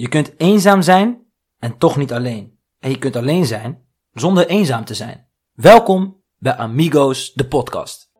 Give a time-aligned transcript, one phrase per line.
[0.00, 1.26] Je kunt eenzaam zijn
[1.58, 2.58] en toch niet alleen.
[2.78, 5.28] En je kunt alleen zijn zonder eenzaam te zijn.
[5.52, 8.10] Welkom bij Amigos, de podcast.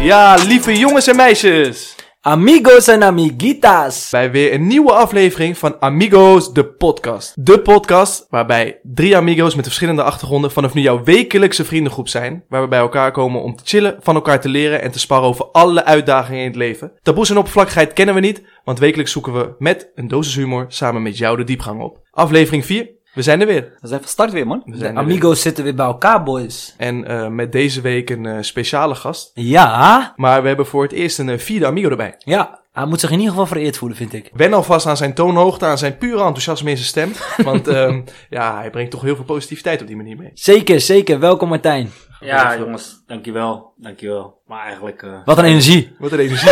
[0.00, 2.01] Ja, lieve jongens en meisjes.
[2.24, 4.08] Amigos en amiguitas.
[4.10, 7.46] Bij weer een nieuwe aflevering van Amigos, de podcast.
[7.46, 12.44] De podcast waarbij drie amigos met verschillende achtergronden vanaf nu jouw wekelijkse vriendengroep zijn.
[12.48, 15.28] Waar we bij elkaar komen om te chillen, van elkaar te leren en te sparren
[15.28, 16.92] over alle uitdagingen in het leven.
[17.02, 21.02] Taboes en oppervlakkigheid kennen we niet, want wekelijks zoeken we met een dosis humor samen
[21.02, 22.00] met jou de diepgang op.
[22.10, 22.90] Aflevering 4.
[23.12, 23.72] We zijn er weer.
[23.80, 24.62] We zijn van start weer, man.
[24.64, 26.74] We De amigos zitten weer bij elkaar, boys.
[26.76, 29.30] En eh, met deze week een eh, speciale gast.
[29.34, 32.14] Ja, Maar we hebben voor het eerst een eh, vierde amigo erbij.
[32.18, 32.60] ja.
[32.72, 34.30] Hij moet zich in ieder geval vereerd voelen, vind ik.
[34.32, 37.12] Wen alvast aan zijn toonhoogte, aan zijn pure enthousiasme in zijn stem.
[37.50, 40.30] Want ehm, ja, hij brengt toch heel veel positiviteit op die manier mee.
[40.34, 41.18] Zeker, zeker.
[41.18, 41.90] Welkom Martijn.
[42.20, 43.72] Ja, jongens, dankjewel.
[43.76, 44.41] Dankjewel.
[44.52, 45.94] Maar eigenlijk, eh, Wat een energie.
[45.98, 46.50] Wat een energie.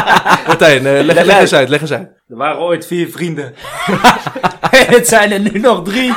[0.46, 2.08] Martijn, eh, leg, leg eens uit, leg eens uit.
[2.28, 3.54] er waren ooit vier vrienden.
[4.96, 6.14] het zijn er nu nog drie.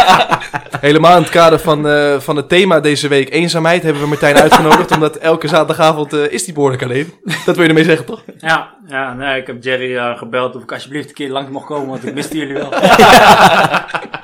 [0.80, 4.36] Helemaal in het kader van, eh, van het thema deze week, eenzaamheid, hebben we Martijn
[4.36, 4.94] uitgenodigd.
[4.94, 7.14] omdat elke zaterdagavond eh, is die behoorlijk alleen.
[7.44, 8.22] Dat wil je ermee zeggen, toch?
[8.38, 11.88] Ja, ja nee, ik heb Jerry gebeld of ik alsjeblieft een keer langs mocht komen,
[11.88, 12.72] want ik miste jullie wel.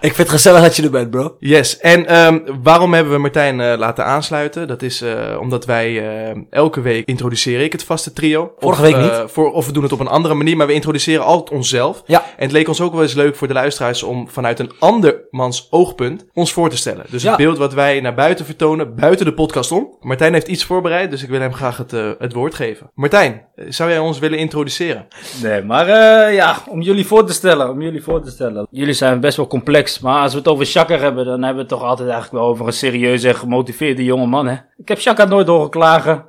[0.00, 1.36] Ik vind het gezellig dat je er bent, bro.
[1.38, 4.68] Yes, en ehm, waarom hebben we Martijn eh, laten aansluiten?
[4.68, 6.09] Dat is eh, omdat wij
[6.50, 8.52] elke week introduceren ik het vaste trio.
[8.58, 9.30] Vorige of, week eh, niet.
[9.30, 12.02] voor, of we doen het op een andere manier, maar we introduceren altijd onszelf.
[12.06, 12.22] Ja.
[12.36, 15.66] En het leek ons ook wel eens leuk voor de luisteraars om vanuit een andermans
[15.70, 17.04] oogpunt ons voor te stellen.
[17.10, 17.28] Dus Ja.
[17.28, 19.96] het beeld wat wij naar buiten vertonen, buiten de podcast om.
[20.00, 22.90] Martijn heeft iets voorbereid, dus ik wil hem graag het, eh, het woord geven.
[22.94, 25.06] Martijn, eh, zou jij ons willen introduceren?
[25.42, 28.66] Nee, maar eh, ja, om jullie voor te stellen, om jullie voor te stellen.
[28.70, 31.60] Jullie zijn best wel complex, maar als we het over Shaka hebben, dan hebben we
[31.60, 34.56] het toch altijd eigenlijk wel over een serieuze en gemotiveerde jonge man, hè.
[34.76, 35.70] Ik heb Shaka nooit horen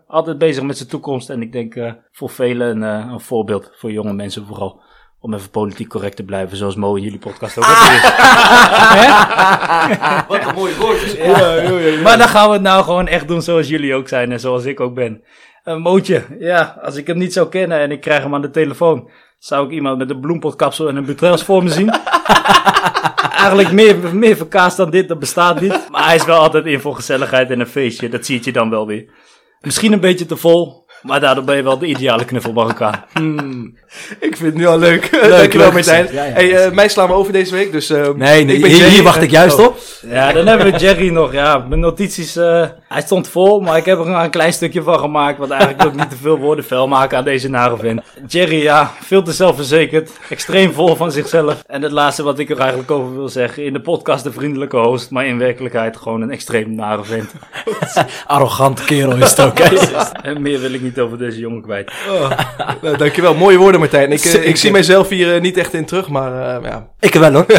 [0.07, 3.71] altijd bezig met zijn toekomst en ik denk eh, voor velen een, eh, een voorbeeld,
[3.75, 4.81] voor jonge mensen vooral.
[5.19, 7.69] Om even politiek correct te blijven, zoals Mo in jullie podcast ook is.
[10.27, 12.03] Wat een mooi woord.
[12.03, 14.65] Maar dan gaan we het nou gewoon echt doen zoals jullie ook zijn en zoals
[14.65, 15.23] ik ook ben.
[15.63, 18.49] Een mootje, ja, als ik hem niet zou kennen en ik krijg hem aan de
[18.49, 21.93] telefoon, zou ik iemand met een bloempotkapsel en een butrels voor me zien.
[23.41, 25.87] Eigenlijk meer, meer verkaasd dan dit, dat bestaat niet.
[25.89, 28.69] Maar hij is wel altijd in voor gezelligheid en een feestje, dat zie je dan
[28.69, 29.05] wel weer.
[29.61, 33.05] Misschien een beetje te vol, maar daardoor ben je wel de ideale knuffel bij elkaar.
[34.19, 35.11] Ik vind het nu al leuk.
[35.11, 36.07] Dankjewel leuk Martijn.
[36.07, 36.11] gezegd.
[36.11, 37.89] Ja, ja, hey, eh, mij slaan we over deze week, dus...
[37.89, 39.65] eh, Nee, nee ik ben hier, Jerry hier wacht ik juist oh.
[39.65, 39.77] op.
[40.09, 41.33] Ja, dan hebben we Jerry nog.
[41.33, 44.99] Ja, mijn notities, eh, hij stond vol, maar ik heb er een klein stukje van
[44.99, 45.37] gemaakt.
[45.37, 48.01] Want eigenlijk wil ik niet te veel woorden vuil maken aan deze nare vent.
[48.27, 50.11] Jerry, ja, veel te zelfverzekerd.
[50.29, 51.63] Extreem vol van zichzelf.
[51.67, 53.65] En het laatste wat ik er eigenlijk over wil zeggen.
[53.65, 57.31] In de podcast de vriendelijke host, maar in werkelijkheid gewoon een extreem nare vent.
[58.27, 59.57] Arrogante kerel is het ook.
[59.57, 59.69] hè?
[60.29, 61.91] En meer wil ik niet over deze jongen kwijt.
[62.81, 64.11] Nou, dankjewel, mooie woorden Martijn.
[64.11, 66.87] Ik, eh, ik zie mijzelf hier eh, niet echt in terug, maar eh, ja.
[66.99, 67.45] Ik wel hoor.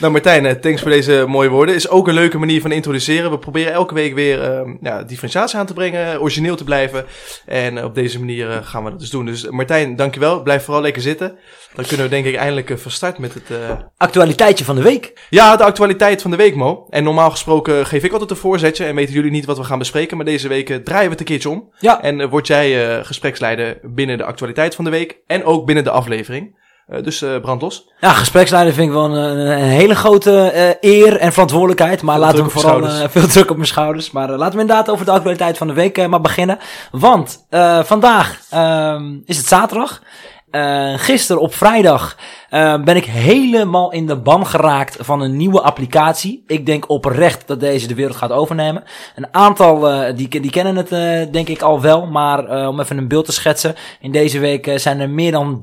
[0.00, 1.74] Nou Martijn, eh, thanks voor deze mooie woorden.
[1.74, 3.30] Is ook een leuke manier van introduceren.
[3.30, 7.04] We proberen elke week weer eh, ja, differentiatie aan te brengen, origineel te blijven.
[7.46, 9.24] En eh, op deze manier eh, gaan we dat dus doen.
[9.24, 10.42] Dus Martijn, dankjewel.
[10.42, 11.38] Blijf vooral lekker zitten.
[11.74, 13.50] Dan kunnen we denk ik eindelijk van start met het...
[13.50, 15.12] eh, Actualiteitje van de week.
[15.30, 16.86] Ja, de actualiteit van de week, Mo.
[16.90, 19.78] En normaal gesproken geef ik altijd een voorzetje en weten jullie niet wat we gaan
[19.78, 20.16] bespreken.
[20.16, 21.72] Maar deze week draaien we het een keertje om.
[21.78, 22.02] Ja.
[22.02, 26.56] En word jij gespreksleider binnen de actualiteit van de week en ook binnen de aflevering.
[26.88, 27.86] Eh, dus eh brand los.
[28.00, 32.02] Ja, gespreksleider vind ik wel een, een hele grote eh, eer en verantwoordelijkheid.
[32.02, 34.10] Maar laten we vooral veel druk op mijn schouders.
[34.10, 36.58] Maar laten we inderdaad over de actualiteit van de week eh, maar beginnen.
[36.90, 40.02] Want eh, vandaag ehm, is het zaterdag.
[40.50, 42.16] Eh gisteren op vrijdag
[42.50, 46.44] eh, ben ik helemaal in de ban geraakt van een nieuwe applicatie.
[46.46, 48.84] Ik denk oprecht dat deze de wereld gaat overnemen.
[49.16, 50.88] Een aantal eh, die, die kennen het
[51.32, 52.06] denk ik al wel.
[52.06, 53.74] Maar om even een beeld te schetsen.
[54.00, 55.60] In deze week zijn er meer dan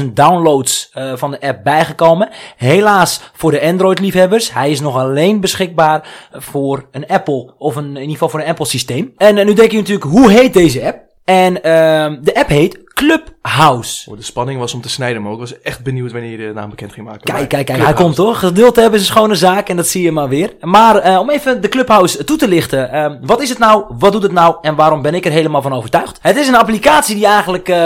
[0.00, 2.28] 30.000 downloads van de app bijgekomen.
[2.56, 4.52] Helaas voor de Android-liefhebbers.
[4.52, 7.54] Hij is nog alleen beschikbaar voor een Apple.
[7.58, 9.12] Of een, in ieder geval voor een Apple-systeem.
[9.16, 11.11] En eh, nu denk je natuurlijk, hoe heet deze app?
[11.24, 14.10] En ehm, de app heet Clubhouse.
[14.10, 16.52] Oh, de spanning was om te snijden, maar ik was echt benieuwd wanneer je de
[16.54, 17.20] naam bekend ging maken.
[17.22, 18.38] Kijk, kijk, kijk, hij komt toch?
[18.38, 20.52] Geduld hebben is een schone zaak en dat zie je maar weer.
[20.60, 22.90] Maar eh, om even de Clubhouse toe te lichten.
[22.92, 23.84] eh, wat is het nou?
[23.98, 24.56] Wat doet het nou?
[24.62, 26.18] En waarom ben ik er helemaal van overtuigd?
[26.22, 27.76] Het is een applicatie die eigenlijk eh,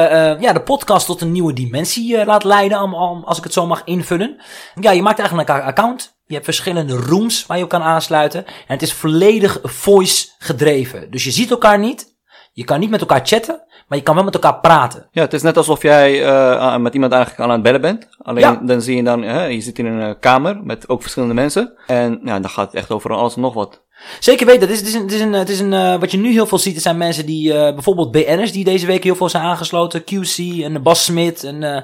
[0.40, 2.82] ja, de podcast tot een nieuwe dimensie laat leiden.
[2.82, 4.36] Om, om- als ik het zo mag invullen.
[4.80, 6.14] Ja, je maakt eigenlijk een account.
[6.26, 8.44] Je hebt verschillende rooms waar je op kan aansluiten.
[8.46, 11.10] En het is volledig voice gedreven.
[11.10, 12.14] Dus je ziet elkaar niet.
[12.56, 13.60] Je kan niet met elkaar chatten.
[13.88, 15.08] maar je kan wel met elkaar praten.
[15.10, 18.08] Ja, het is net alsof jij eh, aan- met iemand eigenlijk aan het bellen bent.
[18.22, 18.60] Alleen Ja.
[18.62, 21.72] dan zie je dan, hè, je zit in een eh, kamer met ook verschillende mensen.
[21.86, 23.84] En ja, dan gaat het echt over alles en nog wat.
[24.20, 26.10] Zeker weten, het is, het is een, het is een, het is een eh, wat
[26.10, 29.04] je nu heel veel ziet, er zijn mensen die, eh, bijvoorbeeld BN'ers die deze week
[29.04, 31.76] heel veel zijn aangesloten, QC en Bas Smit en, eh,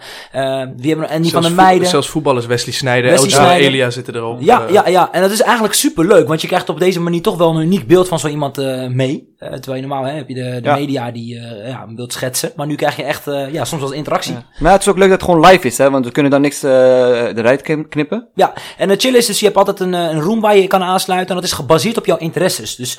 [0.63, 1.89] eh, wie hebben en die van de meiden.
[1.89, 3.57] Zelfs voetballers, Wesley Sneijder, Wesley.
[3.59, 4.41] Elia zitten erop.
[4.41, 7.01] Ja, Eh, ja, ja, en dat is eigenlijk super leuk, want je krijgt op deze
[7.01, 9.32] manier toch wel een uniek beeld van zo iemand eh, mee.
[9.43, 10.75] Eh, terwijl je normaal hè, heb je de, de Ja.
[10.75, 13.93] media die eh ja, wilt schetsen, maar nu krijg je echt eh, ja, soms wel
[13.93, 14.33] interactie.
[14.35, 14.43] Ja.
[14.59, 16.41] Maar het is ook leuk dat het gewoon live is, hè, want we kunnen dan
[16.41, 18.29] niks eruit kn- knippen.
[18.35, 20.67] Ja, en het chill is dus, je hebt altijd een, een room waar je je
[20.69, 22.77] kan aansluiten en dat is gebaseerd op jouw interesses.
[22.77, 22.99] Dus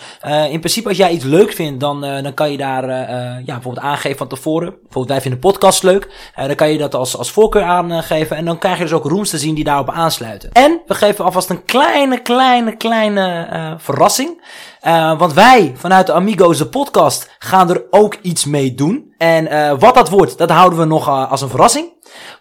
[0.50, 4.18] in principe als jij iets leuk vindt, dan, dan kan je daar ja, bijvoorbeeld aangeven
[4.18, 4.70] van tevoren.
[4.70, 8.58] Bijvoorbeeld wij vinden podcast leuk, dan kan je dat als, als voorkeur aangeven en dan
[8.58, 10.50] krijg je dus ook rooms te zien die daarop aansluiten.
[10.52, 14.42] En we geven alvast een kleine, kleine, kleine verrassing.
[14.84, 19.13] Eh, want wij vanuit de Amigos de podcast gaan er ook iets mee doen.
[19.24, 21.92] En eh, wat dat wordt, dat houden we nog eh, als een verrassing.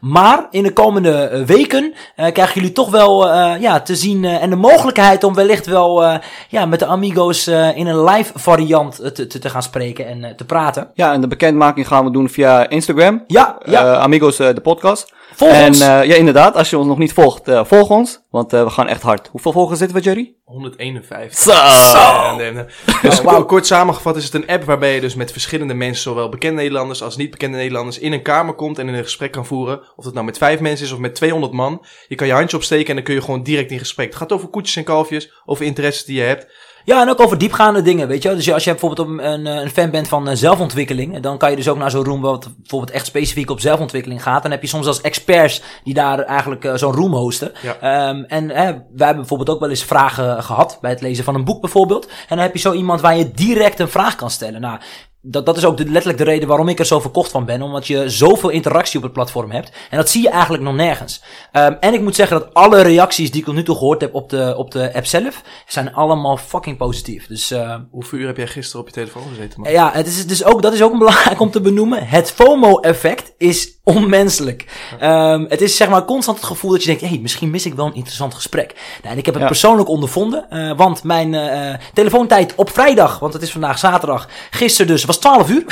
[0.01, 4.25] Maar in de komende eh, weken eh, krijgen jullie toch wel eh, ja, te zien
[4.25, 6.15] eh, en de mogelijkheid om wellicht wel eh,
[6.49, 10.37] ja, met de Amigos eh, in een live variant te, te, te gaan spreken en
[10.37, 10.91] te praten.
[10.95, 13.25] Ja, en de bekendmaking gaan we doen via Instagram.
[13.27, 13.85] Ja, ja.
[13.93, 15.13] Eh, Amigos, eh, de podcast.
[15.35, 15.81] Volg en ons.
[15.81, 18.21] eh, ja, inderdaad, als je ons nog niet volgt, eh, volg ons.
[18.31, 19.29] Want eh, we gaan echt hard.
[19.31, 20.35] Hoeveel volgers zitten we, Jerry?
[20.45, 21.39] 151.
[21.39, 21.51] Zo!
[21.53, 22.65] Ja, nee, nee.
[23.03, 23.37] Dus Oh, wauw.
[23.39, 26.63] ko- kort samengevat is het een app waarbij je dus met verschillende mensen, zowel bekende
[26.73, 29.81] Nederlanders als niet bekende Nederlanders, in een kamer komt en in een gesprek kan voeren.
[29.97, 31.85] Of het nou met vijf mensen is of met 200 man.
[32.09, 34.07] Je kan je handje opsteken en dan kun je gewoon direct in gesprek.
[34.07, 36.47] Het gaat over koetjes en kalfjes, over interesses die je hebt.
[36.85, 38.37] Ja, en ook over diepgaande dingen, weet je wel.
[38.37, 41.57] Dus als je bijvoorbeeld een, een, een fan bent van eh, zelfontwikkeling, dan kan je
[41.57, 44.43] dus ook naar zo'n room wat bijvoorbeeld echt specifiek op zelfontwikkeling gaat.
[44.43, 47.53] Dan heb je soms als experts die daar eigenlijk eh, zo'n room hosten.
[47.63, 47.77] Ja.
[47.81, 51.35] Ehm, en eh, wij hebben bijvoorbeeld ook wel eens vragen gehad bij het lezen van
[51.35, 52.07] een boek bijvoorbeeld.
[52.07, 54.61] En dan heb je zo iemand waar je direct een vraag kan stellen.
[54.61, 54.79] Nou,
[55.23, 57.63] dat, dat is ook de, letterlijk de reden waarom ik er zo verkocht van ben.
[57.63, 59.73] Omdat je zoveel interactie op het platform hebt.
[59.91, 61.23] En dat zie je eigenlijk nog nergens.
[61.53, 64.15] Ehm, en ik moet zeggen dat alle reacties die ik tot nu toe gehoord heb
[64.15, 67.27] op de, op de app zelf, zijn allemaal fucking positief.
[67.27, 69.73] Dus eh, Hoeveel uur heb jij gisteren op je telefoon gezeten, man?
[69.73, 72.07] ja, het is dus ook, dat is ook belangrijk om te benoemen.
[72.07, 74.65] Het FOMO-effect is onmenselijk.
[74.99, 77.75] Ehm, het is zeg maar constant het gevoel dat je denkt, hey, misschien mis ik
[77.75, 78.75] wel een interessant gesprek.
[79.03, 79.49] Nou, en ik heb het Ja.
[79.49, 84.87] persoonlijk ondervonden, eh, want mijn eh, telefoontijd op vrijdag, want het is vandaag zaterdag, gisteren
[84.93, 85.65] dus, was 12 uur.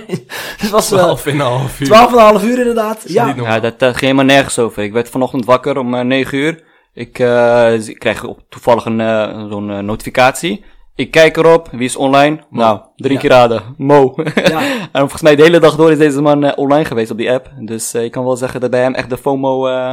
[0.60, 1.86] dus was eh, 12 en een half uur.
[1.86, 3.02] 12 en een half uur inderdaad.
[3.06, 3.34] Ja.
[3.36, 4.82] Ja, dat ging helemaal nergens over.
[4.82, 6.62] Ik werd vanochtend wakker om uh, 9 uur.
[6.94, 10.64] Ik, uh, ik kreeg op, toevallig een, uh, zo'n uh, notificatie.
[10.96, 12.36] Ik kijk erop, wie is online?
[12.50, 12.60] Mo.
[12.60, 13.18] Nou, drie Ja.
[13.20, 13.62] keer raden.
[13.76, 14.14] Mo.
[14.34, 14.60] Ja.
[14.92, 17.30] en volgens mij de hele dag door is deze man uh, online geweest op die
[17.32, 17.50] app.
[17.58, 19.92] Dus uh, ik kan wel zeggen dat bij hem echt de FOMO uh,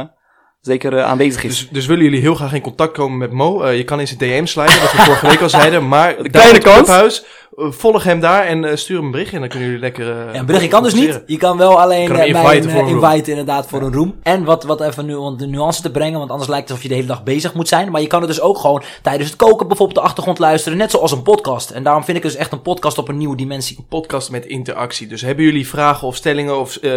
[0.60, 1.58] zeker aanwezig is.
[1.58, 3.68] Dus, dus willen jullie heel graag in contact komen met Mo?
[3.68, 5.88] Je kan in zijn DM sliden, wat we vorige week al zeiden.
[5.88, 7.24] Maar de kleine kans.
[7.54, 9.34] Volg hem daar en uh, stuur hem een berichtje.
[9.34, 10.08] En dan kunnen jullie lekker.
[10.08, 11.22] Uh, Ja, een bericht, je kan dus niet.
[11.26, 13.04] Je kan wel alleen kan eh, inviten een, voor een eh, room.
[13.04, 14.14] invite inderdaad voor een room.
[14.22, 16.82] En wat, wat even nu om de nuance te brengen, want anders lijkt het alsof
[16.82, 17.90] je de hele dag bezig moet zijn.
[17.90, 20.90] Maar je kan het dus ook gewoon tijdens het koken bijvoorbeeld de achtergrond luisteren, net
[20.90, 21.70] zoals een podcast.
[21.70, 23.84] En daarom vind ik dus echt een podcast op een nieuwe dimensie.
[23.88, 25.06] podcast met interactie.
[25.06, 26.90] Dus hebben jullie vragen of stellingen of uh,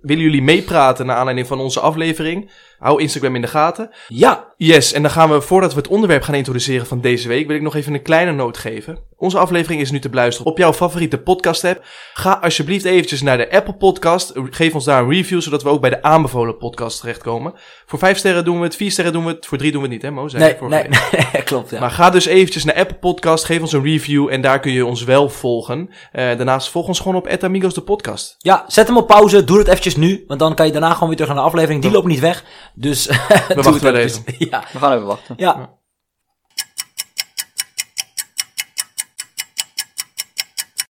[0.00, 2.50] willen jullie meepraten naar aanleiding van onze aflevering?
[2.78, 3.90] Hou Instagram in de gaten.
[4.08, 7.46] Ja, Yes, en dan gaan we, voordat we het onderwerp gaan introduceren van deze week,
[7.46, 8.98] wil ik nog even een kleine noot geven.
[9.16, 11.84] Onze aflevering is nu te beluisteren op jouw favoriete podcast app.
[12.14, 14.32] Ga alsjeblieft eventjes naar de Apple podcast.
[14.50, 17.54] Geef ons daar een review, zodat we ook bij de aanbevolen podcast terechtkomen.
[17.86, 19.86] Voor vijf sterren doen we het, vier sterren doen we het, voor drie doen we
[19.86, 20.28] het niet, hè Mo?
[20.28, 20.88] Zei nee, nee,
[21.32, 21.70] nee, klopt.
[21.70, 21.80] Ja.
[21.80, 24.86] Maar ga dus eventjes naar Apple Podcast, geef ons een review en daar kun je
[24.86, 25.78] ons wel volgen.
[25.78, 28.36] Uh, daarnaast volg ons gewoon op Amigos de podcast.
[28.38, 31.08] ja, zet hem op pauze, doe het eventjes nu, want dan kan je daarna gewoon
[31.08, 31.82] weer terug naar de aflevering.
[31.82, 32.44] Die loopt niet weg,
[32.78, 33.06] dus
[33.48, 34.24] We wachten wel even.
[34.50, 35.34] Ja, We gaan even wachten.
[35.38, 35.74] ja.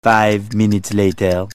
[0.01, 1.45] Five minutes later.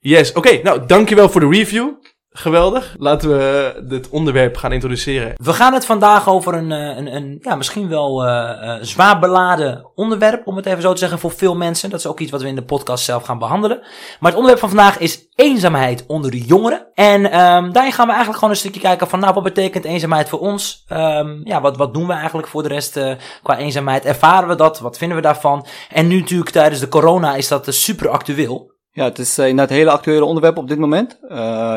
[0.00, 1.90] Yes, oké, nou dankjewel voor de review.
[2.36, 2.94] Geweldig.
[2.98, 5.32] Laten we het onderwerp gaan introduceren.
[5.36, 9.86] We gaan het vandaag over een, eh, een, een ja, misschien wel uh, zwaar beladen
[9.94, 11.90] onderwerp, om het even zo te zeggen, voor veel mensen.
[11.90, 13.78] Dat is ook iets wat we in de podcast zelf gaan behandelen.
[14.20, 16.86] Maar het onderwerp van vandaag is eenzaamheid onder de jongeren.
[16.94, 20.28] En um, daarin gaan we eigenlijk gewoon een stukje kijken van, nou, wat betekent eenzaamheid
[20.28, 20.84] voor ons?
[20.92, 23.12] Um, ja, wat, wat doen we eigenlijk voor de rest uh,
[23.42, 24.04] qua eenzaamheid?
[24.04, 24.80] Ervaren we dat?
[24.80, 25.66] Wat vinden we daarvan?
[25.88, 28.73] En nu natuurlijk tijdens de corona is dat super actueel.
[28.94, 31.18] Ja, het is uh, inderdaad een hele actuele onderwerp op dit moment.
[31.22, 31.28] Uh,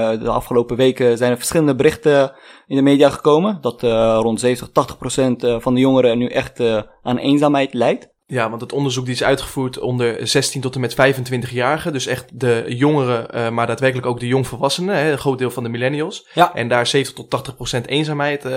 [0.10, 2.32] de afgelopen weken zijn er verschillende berichten
[2.68, 3.58] in de media gekomen.
[3.62, 7.74] Dat uh, rond 70, 80 procent uh, van de jongeren nu echt uh, aan eenzaamheid
[7.74, 8.16] lijdt.
[8.26, 11.92] Ja, want het onderzoek die is uitgevoerd onder 16 tot en met 25-jarigen.
[11.92, 14.96] Dus echt de jongeren, maar daadwerkelijk ook de jongvolwassenen.
[14.96, 16.28] Hè, een groot deel van de millennials.
[16.34, 16.54] Ja.
[16.54, 18.48] En daar 70 tot 80 procent eenzaamheid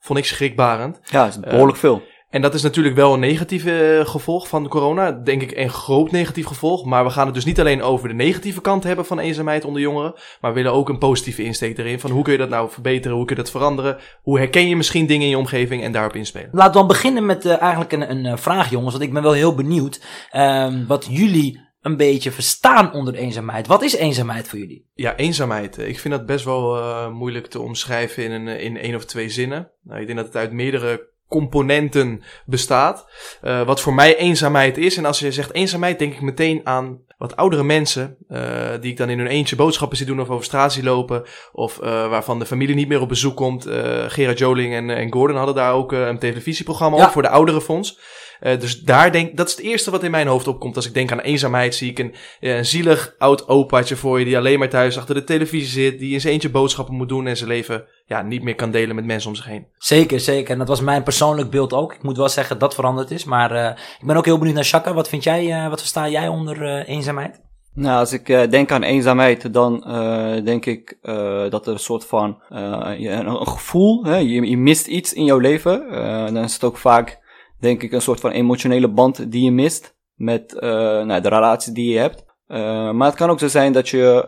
[0.00, 1.00] vond ik schrikbarend.
[1.04, 2.02] Ja, dat is behoorlijk veel.
[2.30, 5.12] En dat is natuurlijk wel een negatief eh, gevolg van corona.
[5.12, 6.84] Denk ik een groot negatief gevolg.
[6.84, 9.82] Maar we gaan het dus niet alleen over de negatieve kant hebben van eenzaamheid onder
[9.82, 10.14] jongeren.
[10.40, 12.00] Maar we willen ook een positieve insteek erin.
[12.00, 13.16] Van hoe kun je dat nou verbeteren?
[13.16, 13.98] Hoe kun je dat veranderen?
[14.22, 16.48] Hoe herken je misschien dingen in je omgeving en daarop inspelen?
[16.52, 18.92] Laten we dan beginnen met eh, eigenlijk een, een eh, vraag, jongens.
[18.92, 23.66] Want ik ben wel heel benieuwd ehm, wat jullie een beetje verstaan onder eenzaamheid.
[23.66, 24.90] Wat is eenzaamheid voor jullie?
[24.94, 25.78] Ja, eenzaamheid.
[25.78, 29.70] Ik vind dat best wel moeilijk te omschrijven in, een, in één of twee zinnen.
[29.82, 33.06] Nou, ik denk dat het uit meerdere componenten bestaat.
[33.42, 34.96] Eh, wat voor mij eenzaamheid is.
[34.96, 38.16] En als je zegt eenzaamheid, denk ik meteen aan wat oudere mensen.
[38.28, 41.22] eh, die ik dan in hun eentje boodschappen zie doen of over straat lopen.
[41.52, 43.62] Of eh, waarvan de familie niet meer op bezoek komt.
[44.08, 47.04] Gerard Joling en, en Gordon hadden daar ook een televisieprogramma Ja.
[47.04, 47.98] op voor de ouderenfonds.
[48.40, 50.76] Eh, dus daar denk dat is het eerste wat in mijn hoofd opkomt.
[50.76, 54.24] Als ik denk aan eenzaamheid, zie ik een, eh, een zielig oud opaatje voor je.
[54.24, 55.98] die alleen maar thuis achter de televisie zit.
[55.98, 57.26] die in zijn eentje boodschappen moet doen.
[57.26, 59.66] en zijn leven ja, niet meer kan delen met mensen om zich heen.
[59.78, 60.50] Zeker, zeker.
[60.52, 61.94] En dat was mijn persoonlijk beeld ook.
[61.94, 63.24] Ik moet wel zeggen dat veranderd is.
[63.24, 64.92] Maar eh, ik ben ook heel benieuwd naar Shaka.
[64.94, 67.40] Wat vind jij, eh, wat versta jij onder eh, eenzaamheid?
[67.74, 71.78] Nou, als ik eh, denk aan eenzaamheid, dan eh, denk ik eh, dat er een
[71.78, 75.88] soort van eh, je- een, een gevoel, hè, je, je mist iets in jouw leven.
[75.90, 77.18] Eh, dan is het ook vaak,
[77.60, 80.70] denk ik, een soort van emotionele band die je mist met eh,
[81.02, 82.26] nou, de relatie die je hebt.
[82.46, 84.26] Eh, maar het kan ook zo zijn dat je,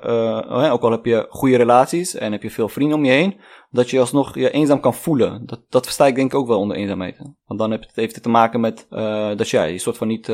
[0.49, 3.40] hè, ook al heb je goede relaties en heb je veel vrienden om je heen,
[3.70, 5.46] dat je alsnog je eenzaam kan voelen.
[5.46, 7.16] Dat, dat versta ik denk ik ook wel onder eenzaamheid.
[7.46, 8.87] Want dan heeft het te maken met
[9.37, 10.32] dat ja, je soort van niet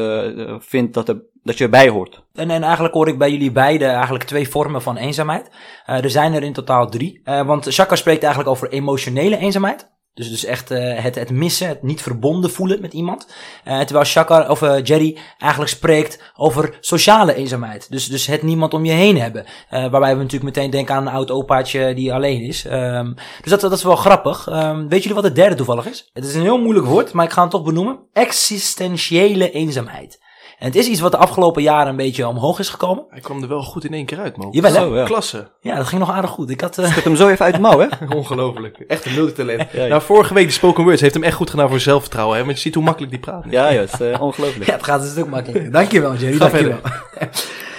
[0.59, 2.25] vindt dat, er, dat je erbij hoort.
[2.33, 5.51] En, en eigenlijk hoor ik bij jullie beiden eigenlijk twee vormen van eenzaamheid.
[5.87, 7.21] Er zijn er in totaal drie.
[7.25, 9.95] Eh, want Shaka spreekt eigenlijk over emotionele eenzaamheid.
[10.17, 13.27] Dus, dus echt eh, het, het missen, het niet verbonden voelen met iemand.
[13.65, 17.91] Eh, terwijl Shaka, of eh, Jerry eigenlijk spreekt over sociale eenzaamheid.
[17.91, 19.45] Dus, dus het niemand om je heen hebben.
[19.71, 22.65] Waarbij we natuurlijk meteen denken aan een oud opaatje die alleen is.
[22.65, 24.49] Ehm, dus dat, dat is wel grappig.
[24.49, 26.11] Ehm, weet jullie wat het derde toevallig is?
[26.13, 27.99] Het is een heel moeilijk woord, maar ik ga het toch benoemen.
[28.13, 30.19] Existentiële eenzaamheid.
[30.59, 33.05] En het is iets wat de afgelopen jaren een beetje omhoog is gekomen.
[33.11, 34.49] Hij kwam er wel goed in één keer uit, Mo.
[34.51, 34.79] Jawel, hè?
[34.79, 35.05] Zo, ja.
[35.05, 35.49] Klasse.
[35.61, 36.51] Ja, dat ging nog aardig goed.
[36.51, 37.87] Ik had, eh, hem zo even uit de mouw, hè?
[38.17, 38.79] Ongelooflijk.
[38.79, 39.69] Echt een multitalent.
[39.73, 39.89] Ja, ja.
[39.89, 42.37] Nou, vorige week de spoken words heeft hem echt goed gedaan voor zelfvertrouwen.
[42.39, 42.45] Hè?
[42.45, 43.45] Want je ziet hoe makkelijk die praat.
[43.51, 44.67] Ja, ja, het is eh, ongelooflijk.
[44.67, 45.71] ja, het gaat een stuk makkelijker.
[45.71, 46.37] Dankjewel, Jerry.
[46.37, 46.79] Ga Dankjewel.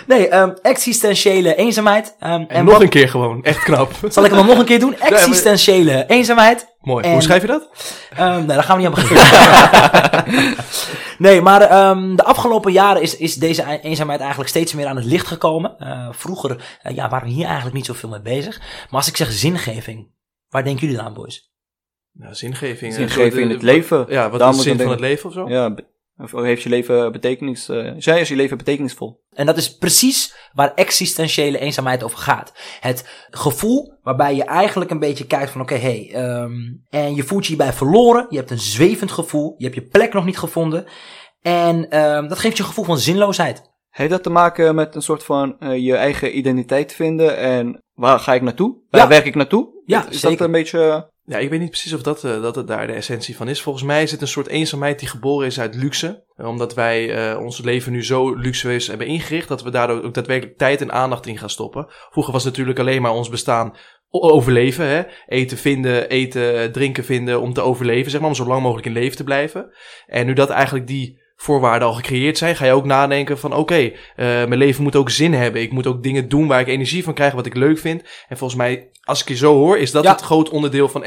[0.08, 2.16] nee, ehm, existentiële eenzaamheid.
[2.20, 3.44] Ehm, En, nog een keer gewoon.
[3.44, 3.92] Echt knap.
[4.10, 5.00] Zal ik hem nog een keer doen?
[5.00, 6.76] Existentiële eenzaamheid.
[6.82, 7.04] Mooi.
[7.06, 7.68] En- Hoe schrijf je dat?
[8.16, 10.56] Ehm nee, daar gaan we niet aan beginnen.
[11.18, 15.06] nee, maar ehm, de afgelopen jaren is, is deze eenzaamheid eigenlijk steeds meer aan het
[15.06, 15.78] licht gekomen.
[15.80, 18.58] Eh, vroeger eh, ja, waren we hier eigenlijk niet zoveel mee bezig.
[18.60, 20.08] Maar als ik zeg zingeving,
[20.50, 21.52] waar denken jullie aan, boys?
[22.14, 22.92] Nou, zingeving.
[22.92, 24.06] eh, Zingeving in het leven.
[24.10, 25.50] Ja, wat is de zin van het leven of zo?
[25.50, 25.76] Ja,
[26.17, 27.69] of heeft je leven betekenis...
[27.69, 29.19] eh zij is je leven betekenisvol.
[29.29, 32.53] En dat is precies waar existentiële eenzaamheid over gaat.
[32.79, 36.53] Het gevoel waarbij je eigenlijk een beetje kijkt van oké, hey, ehm,
[36.89, 38.25] en je voelt je hierbij verloren.
[38.29, 39.55] Je hebt een zwevend gevoel.
[39.57, 40.86] Je hebt je plek nog niet gevonden.
[41.41, 43.62] En ehm, dat geeft je een gevoel van zinloosheid.
[43.89, 48.19] Heeft dat te maken met een soort van eh, je eigen identiteit vinden en waar
[48.19, 48.75] ga ik naartoe?
[48.89, 49.07] Waar Ja.
[49.07, 49.81] werk ik naartoe?
[49.86, 50.38] Ja, is zeker.
[50.38, 51.09] dat een beetje...
[51.29, 53.62] Ja, ik weet niet precies of dat, eh, dat het daar de essentie van is.
[53.62, 56.24] Volgens mij is het een soort eenzaamheid die geboren is uit luxe.
[56.36, 59.48] Eh, Omdat wij eh, ons leven nu zo luxueus hebben ingericht...
[59.48, 61.86] dat we daardoor ook daadwerkelijk tijd en aandacht in gaan stoppen.
[62.10, 63.75] Vroeger was natuurlijk alleen maar ons bestaan
[64.10, 64.86] overleven.
[64.88, 65.03] Hè?
[65.25, 68.12] Eten vinden, eten, drinken vinden om te overleven.
[68.12, 69.72] Zeg maar, om zo lang mogelijk in leven te blijven.
[70.05, 72.56] En nu dat eigenlijk die voorwaarden al gecreëerd zijn...
[72.56, 75.62] ga je ook nadenken van oké, eh, mijn leven moet ook zin hebben.
[75.62, 78.01] Ik moet ook dingen doen waar ik energie van krijg, wat ik leuk vind.
[78.27, 79.77] En volgens mij, als ik je zo hoor...
[79.77, 80.12] is dat Ja.
[80.12, 81.03] het groot onderdeel van.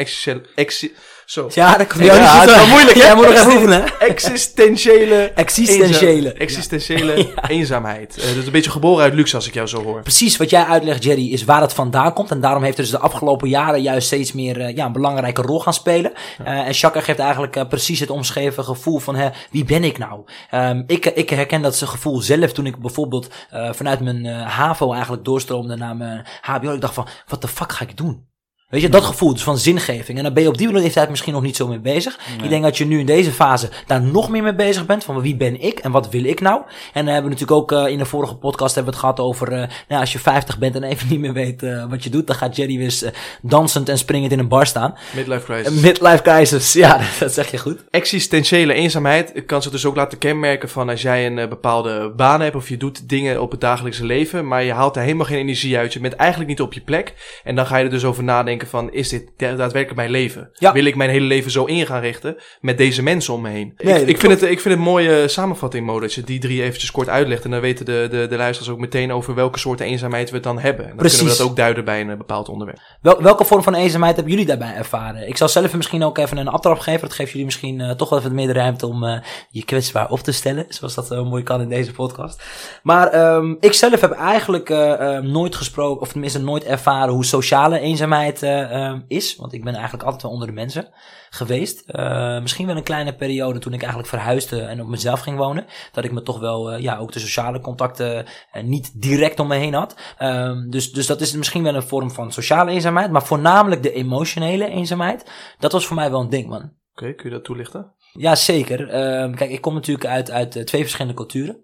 [0.55, 0.93] Exi
[1.31, 1.49] zo.
[1.55, 2.97] Ja, dat komt Ja, niet is wel moeilijk.
[2.97, 3.83] Jij moet nog even oefenen.
[3.83, 4.07] hè?
[4.07, 5.33] Existentiële...
[5.35, 6.33] Existentiële.
[6.33, 8.17] Existentiële eenzaamheid.
[8.17, 10.03] Eh, dat is een beetje geboren uit luxe als ik jou zo hoor.
[10.03, 12.31] Precies wat jij uitlegt, Jerry, is waar het vandaan komt.
[12.31, 15.43] En daarom heeft het dus de afgelopen jaren juist steeds meer eh, ja, een belangrijke
[15.43, 16.13] rol gaan spelen.
[16.45, 20.25] Eh, en Shaka geeft eigenlijk precies het omschreven gevoel van hè, wie ben ik nou?
[20.51, 25.77] Ehm, ik, ik herken dat gevoel zelf toen ik bijvoorbeeld vanuit mijn HAVO eigenlijk doorstroomde
[25.77, 26.73] naar mijn HBO.
[26.73, 28.29] Ik dacht van, wat de fuck ga ik doen?
[28.71, 30.19] Weet je, dat gevoel dus van zingeving.
[30.19, 32.19] En dan ben je op die leeftijd misschien nog niet zo mee bezig.
[32.43, 35.05] Ik denk dat je nu in deze fase daar nog meer mee bezig bent.
[35.05, 36.63] Van wie ben ik en wat wil ik nou?
[36.93, 39.29] En dan hebben we natuurlijk ook eh, in de vorige podcast hebben we het gehad
[39.29, 39.53] over...
[39.53, 42.27] eh, nou, als je 50 bent en even niet meer weet eh, wat je doet...
[42.27, 43.13] dan gaat Jerry weer
[43.43, 44.95] dansend en springend in een bar staan.
[45.15, 45.81] Midlife crisis.
[45.81, 47.85] Midlife crisis, ja, dat zeg je goed.
[47.91, 52.57] Existentiële eenzaamheid kan zich dus ook laten kenmerken van als jij een bepaalde baan hebt
[52.57, 55.79] of je doet dingen op het dagelijkse leven, maar je haalt er helemaal geen energie
[55.79, 55.93] uit.
[55.93, 57.15] Je bent eigenlijk niet op je plek.
[57.45, 60.11] En dan ga je er dus over nadenken denken van, is dit da- daadwerkelijk mijn
[60.11, 60.51] leven?
[60.53, 60.73] Ja.
[60.73, 63.73] Wil ik mijn hele leven zo in gaan richten met deze mensen om me heen?
[63.77, 66.41] Nee, ik, ik, vind het, ik vind het een mooie samenvatting, Mo, dat je die
[66.41, 67.45] drie eventjes kort uitlegt.
[67.45, 70.45] En dan weten de, de, de luisteraars ook meteen over welke soort eenzaamheid we het
[70.45, 70.85] dan hebben.
[70.85, 71.19] En dan Precies.
[71.19, 72.81] kunnen we dat ook duiden bij een eh, bepaald onderwerp.
[73.01, 75.29] Wel, welke vorm van eenzaamheid hebben jullie daarbij ervaren?
[75.29, 77.01] Ik zal zelf misschien ook even een aftrap geven.
[77.01, 79.19] Dat geeft jullie misschien eh, toch wel even meer de ruimte om eh,
[79.51, 80.65] je kwetsbaar op te stellen.
[80.69, 82.43] Zoals dat zo mooi kan in deze podcast.
[82.83, 87.25] Maar ehm, ik zelf heb eigenlijk eh, eh, nooit gesproken, of tenminste nooit ervaren hoe
[87.25, 89.37] sociale eenzaamheid eh, ehm, is.
[89.37, 90.89] Want ik ben eigenlijk altijd wel onder de mensen
[91.31, 91.89] geweest.
[91.89, 95.67] Eh, misschien wel een kleine periode toen ik eigenlijk verhuisde en op mezelf ging wonen.
[95.93, 98.27] Dat ik me toch wel, eh, ja, ook de sociale contacten
[98.63, 99.97] niet direct om me heen had.
[100.19, 103.11] Ehm, dus, dus dat is misschien wel een vorm van sociale eenzaamheid.
[103.11, 105.31] Maar voornamelijk de emotionele eenzaamheid.
[105.59, 106.73] Dat was voor mij wel een ding, man.
[106.93, 107.95] Oké, kun je dat toelichten?
[108.13, 108.89] Ja, zeker.
[108.89, 111.57] Ehm, kijk, ik kom natuurlijk uit, uit twee verschillende culturen.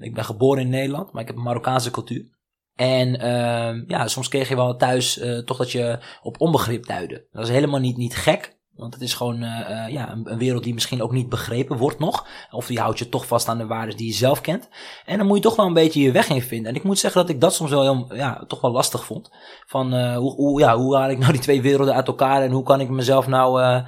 [0.00, 2.37] Ik ben geboren in Nederland, maar ik heb een Marokkaanse cultuur.
[2.78, 7.26] En ehm, ja, soms kreeg je wel thuis eh, toch dat je op onbegrip duidde.
[7.32, 8.56] Dat is helemaal niet, niet gek.
[8.74, 12.26] Want het is gewoon eh, ja, een, wereld die misschien ook niet begrepen wordt nog.
[12.50, 14.68] Of die houdt je toch vast aan de waarden die je zelf kent.
[15.04, 16.70] En dan moet je toch wel een beetje je weg in vinden.
[16.70, 19.30] En ik moet zeggen dat ik dat soms wel heel, ja, toch wel lastig vond.
[19.66, 22.62] Van hoe, hoe, ja, hoe haal ik nou die twee werelden uit elkaar en hoe
[22.62, 23.82] kan ik mezelf nou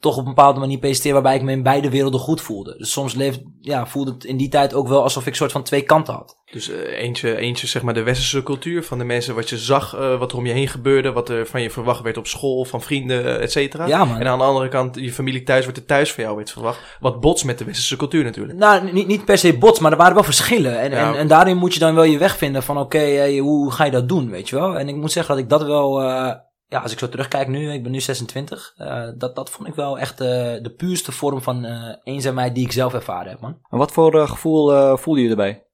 [0.00, 2.74] toch op een bepaalde manier presenteren waarbij ik me in beide werelden goed voelde.
[2.78, 5.62] Dus soms leeft, ja, voelde het in die tijd ook wel alsof ik soort van
[5.62, 6.38] twee kanten had.
[6.52, 9.96] Dus eh, eentje, eentje, zeg maar, de westerse cultuur van de mensen, wat je zag,
[9.96, 12.64] eh, wat er om je heen gebeurde, wat er van je verwacht werd op school,
[12.64, 13.86] van vrienden, eh, et cetera.
[13.86, 14.18] Ja, man.
[14.18, 16.78] En aan de andere kant, je familie thuis, wordt er thuis van jou werd verwacht.
[17.00, 18.58] Wat bots met de westerse cultuur natuurlijk.
[18.58, 20.80] Nou, niet, niet per se bots, maar er waren wel verschillen.
[20.80, 21.08] En, Ja.
[21.12, 23.84] en, en daarin moet je dan wel je weg vinden van oké, hey, hoe ga
[23.84, 24.78] je dat doen, weet je wel?
[24.78, 26.32] En ik moet zeggen dat ik dat wel, eh,
[26.68, 29.74] ja, als ik zo terugkijk nu, ik ben nu 26, eh, dat, dat vond ik
[29.74, 30.26] wel echt eh,
[30.62, 33.58] de puurste vorm van eh, eenzaamheid die ik zelf ervaren heb, man.
[33.70, 35.64] En wat voor gevoel voelde je erbij?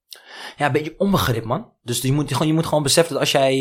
[0.57, 1.71] Ja, een beetje onbegrip, man.
[1.83, 3.57] Dus je moet, gewoon, je moet gewoon beseffen dat als jij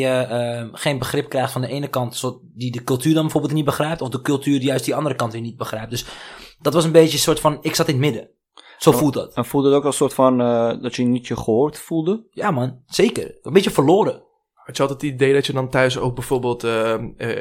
[0.72, 4.02] geen begrip krijgt van de ene kant, zo, die de cultuur dan bijvoorbeeld niet begrijpt,
[4.02, 5.90] of de cultuur die juist die andere kant weer niet begrijpt.
[5.90, 6.06] Dus
[6.60, 8.30] dat was een beetje een soort van, ik zat in het midden.
[8.78, 9.34] Zo voelt dat.
[9.34, 10.38] En voelde het ook als een soort van
[10.82, 12.28] dat je niet je gehoord voelde?
[12.32, 13.38] Ja, man, zeker.
[13.42, 14.24] Een beetje verloren.
[14.65, 17.00] Had je altijd het idee dat je dan thuis ook bijvoorbeeld eh, eh,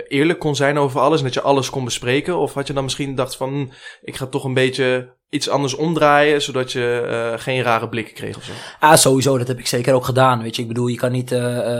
[0.09, 2.39] eerlijk kon zijn over alles en dat je alles kon bespreken?
[2.39, 3.67] Of had je dan misschien gedacht van, hm,
[4.03, 8.37] ik ga toch een beetje iets anders omdraaien, zodat je eh, geen rare blikken kreeg
[8.37, 8.53] of zo?
[8.81, 10.43] Ah, sowieso, dat heb ik zeker ook gedaan.
[10.43, 11.29] Weet je, ik bedoel, je kan niet,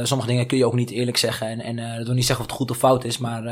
[0.03, 1.47] sommige dingen kun je ook niet eerlijk zeggen.
[1.47, 3.45] En, en dat wil niet zeggen of het goed of fout is, maar,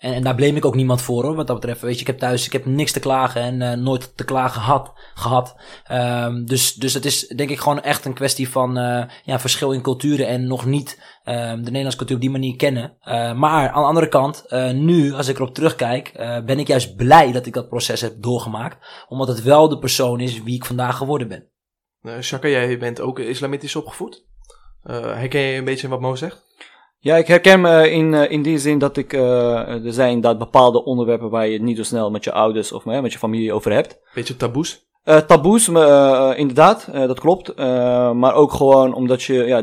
[0.00, 1.80] en, en daar blame ik ook niemand voor hoor, wat dat betreft.
[1.80, 4.92] Weet je, ik heb thuis, ik heb niks te klagen en nooit te klagen had,
[5.14, 5.56] gehad.
[5.84, 8.74] Ehm, dus, dus het is denk ik gewoon echt een kwestie van,
[9.24, 10.98] ja, verschil in culturen en nog niet
[11.36, 12.96] de Nederlandse cultuur op die manier kennen.
[13.00, 16.66] Eh, maar aan de andere kant, eh, nu, als ik erop terugkijk, eh, ben ik
[16.66, 19.04] juist blij dat ik dat proces heb doorgemaakt.
[19.08, 21.48] Omdat het wel de persoon is wie ik vandaag geworden ben.
[22.02, 24.24] Uh, Shaka, jij bent ook islamitisch opgevoed.
[24.84, 26.48] Uh, herken je een beetje wat Mo zegt?
[26.98, 30.84] Ja, ik herken me in, in die zin dat ik, uh, er zijn inderdaad bepaalde
[30.84, 33.72] onderwerpen waar je het niet zo snel met je ouders of met je familie over
[33.72, 33.98] hebt.
[34.14, 34.89] Beetje taboes?
[35.04, 37.56] Uh, taboes, uh, inderdaad, uh, dat klopt.
[38.14, 39.62] maar ook gewoon omdat je, ja,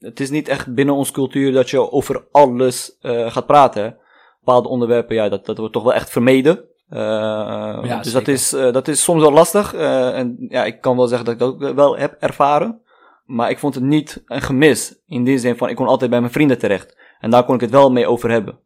[0.00, 3.96] het is niet echt binnen onze cultuur dat je over alles gaat praten.
[4.38, 6.64] Bepaalde onderwerpen, ja, dat, dat wordt toch wel echt vermeden.
[6.88, 9.74] ja, dus dat is, dat is soms wel lastig.
[9.74, 12.80] en ja, ik kan wel zeggen dat ik dat ook wel heb ervaren.
[13.24, 14.96] Maar ik vond het niet een gemis.
[15.06, 16.96] In die zin van, ik kon altijd bij mijn vrienden terecht.
[17.20, 18.58] En daar kon ik het wel mee over hebben.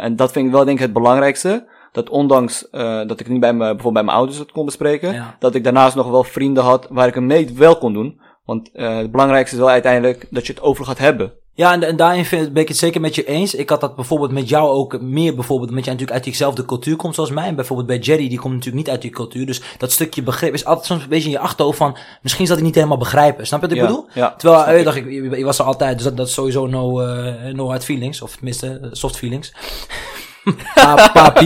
[0.00, 1.66] En dat vind ik wel denk ik het belangrijkste.
[1.98, 5.12] Dat ondanks uh, dat ik niet bij me, bijvoorbeeld bij mijn ouders het kon bespreken.
[5.12, 5.36] Ja.
[5.38, 8.20] Dat ik daarnaast nog wel vrienden had waar ik hem mee wel kon doen.
[8.44, 11.32] Want uh, het belangrijkste is wel uiteindelijk dat je het over gaat hebben.
[11.54, 13.54] Ja, en, en daarin vind, ben ik het zeker met je eens.
[13.54, 16.96] Ik had dat bijvoorbeeld met jou ook meer bijvoorbeeld, omdat jij natuurlijk uit diezelfde cultuur
[16.96, 17.46] komt zoals mij.
[17.46, 19.46] En bijvoorbeeld bij Jerry, die komt natuurlijk niet uit die cultuur.
[19.46, 22.56] Dus dat stukje begrip is altijd soms een beetje in je achterhoofd van, misschien zal
[22.56, 23.46] hij niet helemaal begrijpen.
[23.46, 24.06] Snap je wat ik Ja, bedoel?
[24.14, 24.84] ja, Terwijl, je, ik.
[24.84, 27.68] dacht, ik, je, je was er altijd, dus dat, dat is sowieso no, uh, no
[27.68, 28.22] hard feelings.
[28.22, 29.52] Of tenminste, soft feelings.
[30.74, 31.44] Pa, papi.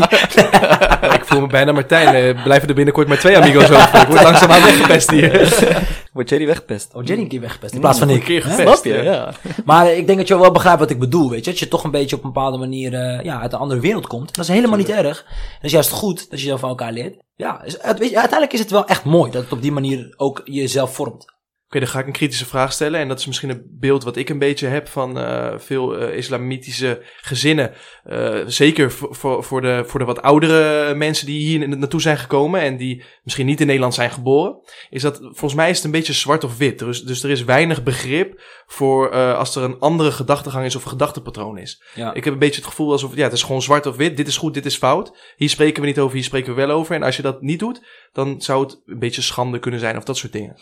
[1.19, 2.37] ik voel me bijna Martijn.
[2.37, 4.01] Uh, blijven er binnenkort maar twee amigos over.
[4.01, 5.31] Ik word langzaamaan weggepest hier.
[6.13, 6.95] Wordt Jerry weggepest?
[6.95, 8.17] Oh, Jerry een keer weggepest in plaats van ik.
[8.17, 8.85] Een keer gepest.
[8.85, 9.03] Je?
[9.03, 9.33] Ja.
[9.65, 11.51] Maar ik denk dat je wel begrijpt wat ik bedoel, weet je.
[11.51, 14.07] Dat je toch een beetje op een bepaalde manier uh, ja, uit een andere wereld
[14.07, 14.27] komt.
[14.27, 15.25] En dat is helemaal niet erg.
[15.25, 17.17] Dat is juist goed dat je zo van elkaar leert.
[17.37, 19.73] Ja, dus, het, weet je, uiteindelijk is het wel echt mooi dat het op die
[19.73, 21.32] manier ook jezelf vormt.
[21.73, 23.01] Oké, dan ga ik een kritische vraag stellen.
[23.01, 26.17] En dat is misschien een beeld wat ik een beetje heb van uh, veel uh,
[26.17, 27.73] islamitische gezinnen.
[28.11, 32.19] Uh, zeker voor, voor, voor, de, voor de wat oudere mensen die hier naartoe zijn
[32.19, 34.57] gekomen en die misschien niet in Nederland zijn geboren.
[34.91, 36.79] Is dat, volgens mij is het een beetje zwart of wit.
[36.79, 40.91] Dus, dus er is weinig begrip voor als er een andere gedachtegang is of een
[40.91, 41.83] gedachtepatroon is.
[41.95, 42.15] Ja.
[42.15, 44.17] Ik heb een beetje het gevoel alsof, ja, het is gewoon zwart of wit.
[44.17, 45.33] Dit is goed, dit is fout.
[45.37, 46.95] Hier spreken we niet over, hier spreken we wel over.
[46.95, 47.83] En als je dat niet doet,
[48.13, 50.57] dan zou het een beetje schande kunnen zijn of dat soort dingen.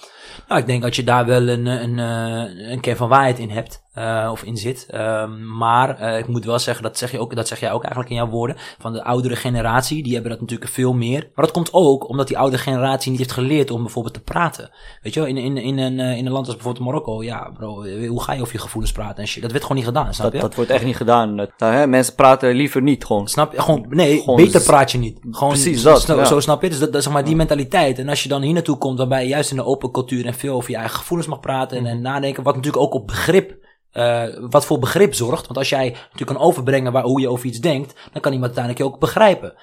[0.48, 3.50] Nou, ik denk dat je daar wel een, een, een, een kern van waarheid in
[3.50, 3.82] hebt.
[4.00, 4.86] Eh, of in zit.
[4.90, 7.82] Ehm, maar eh, ik moet wel zeggen, dat zeg, je ook, dat zeg jij ook
[7.82, 11.30] eigenlijk in jouw woorden, van de oudere generatie, die hebben dat natuurlijk veel meer.
[11.34, 14.70] Maar dat komt ook omdat die oudere generatie niet heeft geleerd om bijvoorbeeld te praten.
[15.02, 17.50] Weet je wel, in, in, in, een, eh, in een land als bijvoorbeeld Marokko, ja
[17.54, 19.42] bro, hoe ga je over je gevoelens praten en shit?
[19.42, 20.46] Dat werd gewoon niet gedaan, snap Dat, je?
[20.46, 21.36] dat wordt echt niet gedaan.
[21.36, 23.28] Dat, nou, hè, mensen praten liever niet gewoon.
[23.28, 23.60] Snap je?
[23.60, 25.18] Gewoon, nee, Gewoon beter praat je niet.
[25.30, 26.24] Gewoon Precies dat, Zo, ja.
[26.24, 26.68] zo snap je?
[26.68, 27.98] Dus dat, dat is zeg maar die mentaliteit.
[27.98, 30.34] En als je dan hier naartoe komt, waarbij je juist in de open cultuur en
[30.34, 33.59] veel over je eigen gevoelens mag praten en, en nadenken, wat natuurlijk ook op begrip,
[33.92, 35.46] eh, wat voor begrip zorgt.
[35.46, 38.56] Want als jij natuurlijk kan overbrengen waar, hoe je over iets denkt, dan kan iemand
[38.56, 39.54] uiteindelijk je ook begrijpen.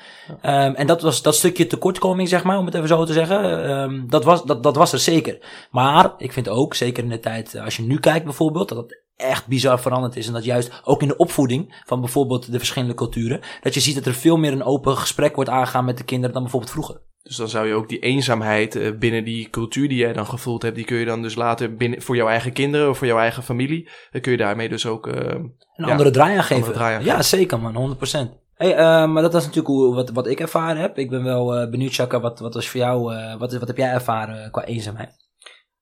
[0.41, 3.65] Ehm, en dat was dat stukje tekortkoming, zeg maar, om het even zo te zeggen.
[3.65, 5.37] ehm, dat, was, dat, dat was er zeker.
[5.71, 8.77] Maar ik vind ook, zeker in de tijd, eh, als je nu kijkt bijvoorbeeld, dat
[8.77, 10.27] het echt bizar veranderd is.
[10.27, 13.95] En dat juist ook in de opvoeding van bijvoorbeeld de verschillende culturen, dat je ziet
[13.95, 17.01] dat er veel meer een open gesprek wordt aangegaan met de kinderen dan bijvoorbeeld vroeger.
[17.27, 20.61] Dus dan zou je ook die eenzaamheid eh, binnen die cultuur die jij dan gevoeld
[20.61, 23.17] hebt, die kun je dan dus later binnen, voor jouw eigen kinderen of voor jouw
[23.19, 25.07] eigen familie, dan kun je daarmee dus ook...
[25.07, 26.55] eh, Een Ja, andere draai aan geven.
[26.55, 28.29] andere draai aan ja, zeker man, 100%.
[28.53, 30.97] Hey, eh, maar dat is natuurlijk hoe, wat, wat ik ervaren heb.
[30.97, 33.77] Ik ben wel eh, benieuwd, Chaka, wat, wat was voor jou, eh, wat, wat heb
[33.77, 35.09] jij ervaren qua eenzaamheid?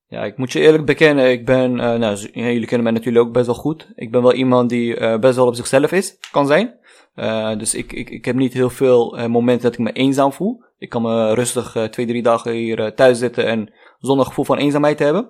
[0.08, 3.34] Ja, ik moet je eerlijk bekennen, ik ben, eh, nou, jullie kennen mij natuurlijk ook
[3.34, 3.88] best wel goed.
[3.96, 6.80] Ik ben wel iemand die eh, best wel op zichzelf is, kan zijn.
[7.16, 10.34] Eh, dus ik, ik, ik heb niet heel veel eh, momenten dat ik me eenzaam
[10.34, 10.64] voel.
[10.78, 14.58] Ik kan me rustig eh, twee, drie dagen hier thuis zitten en zonder gevoel van
[14.58, 15.30] eenzaamheid hebben.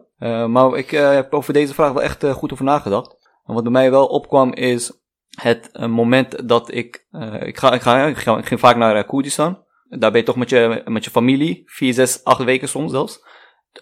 [0.51, 3.17] Maar ik heb over deze vraag wel echt goed over nagedacht.
[3.45, 4.99] En wat bij mij wel opkwam is
[5.41, 7.07] het moment dat ik,
[7.39, 9.63] ik, ga, ik, ga, ik, ga, ik ging vaak naar uh, Koerdistan.
[9.89, 13.23] Daar ben je toch met je, met je familie, vier, zes, acht weken soms zelfs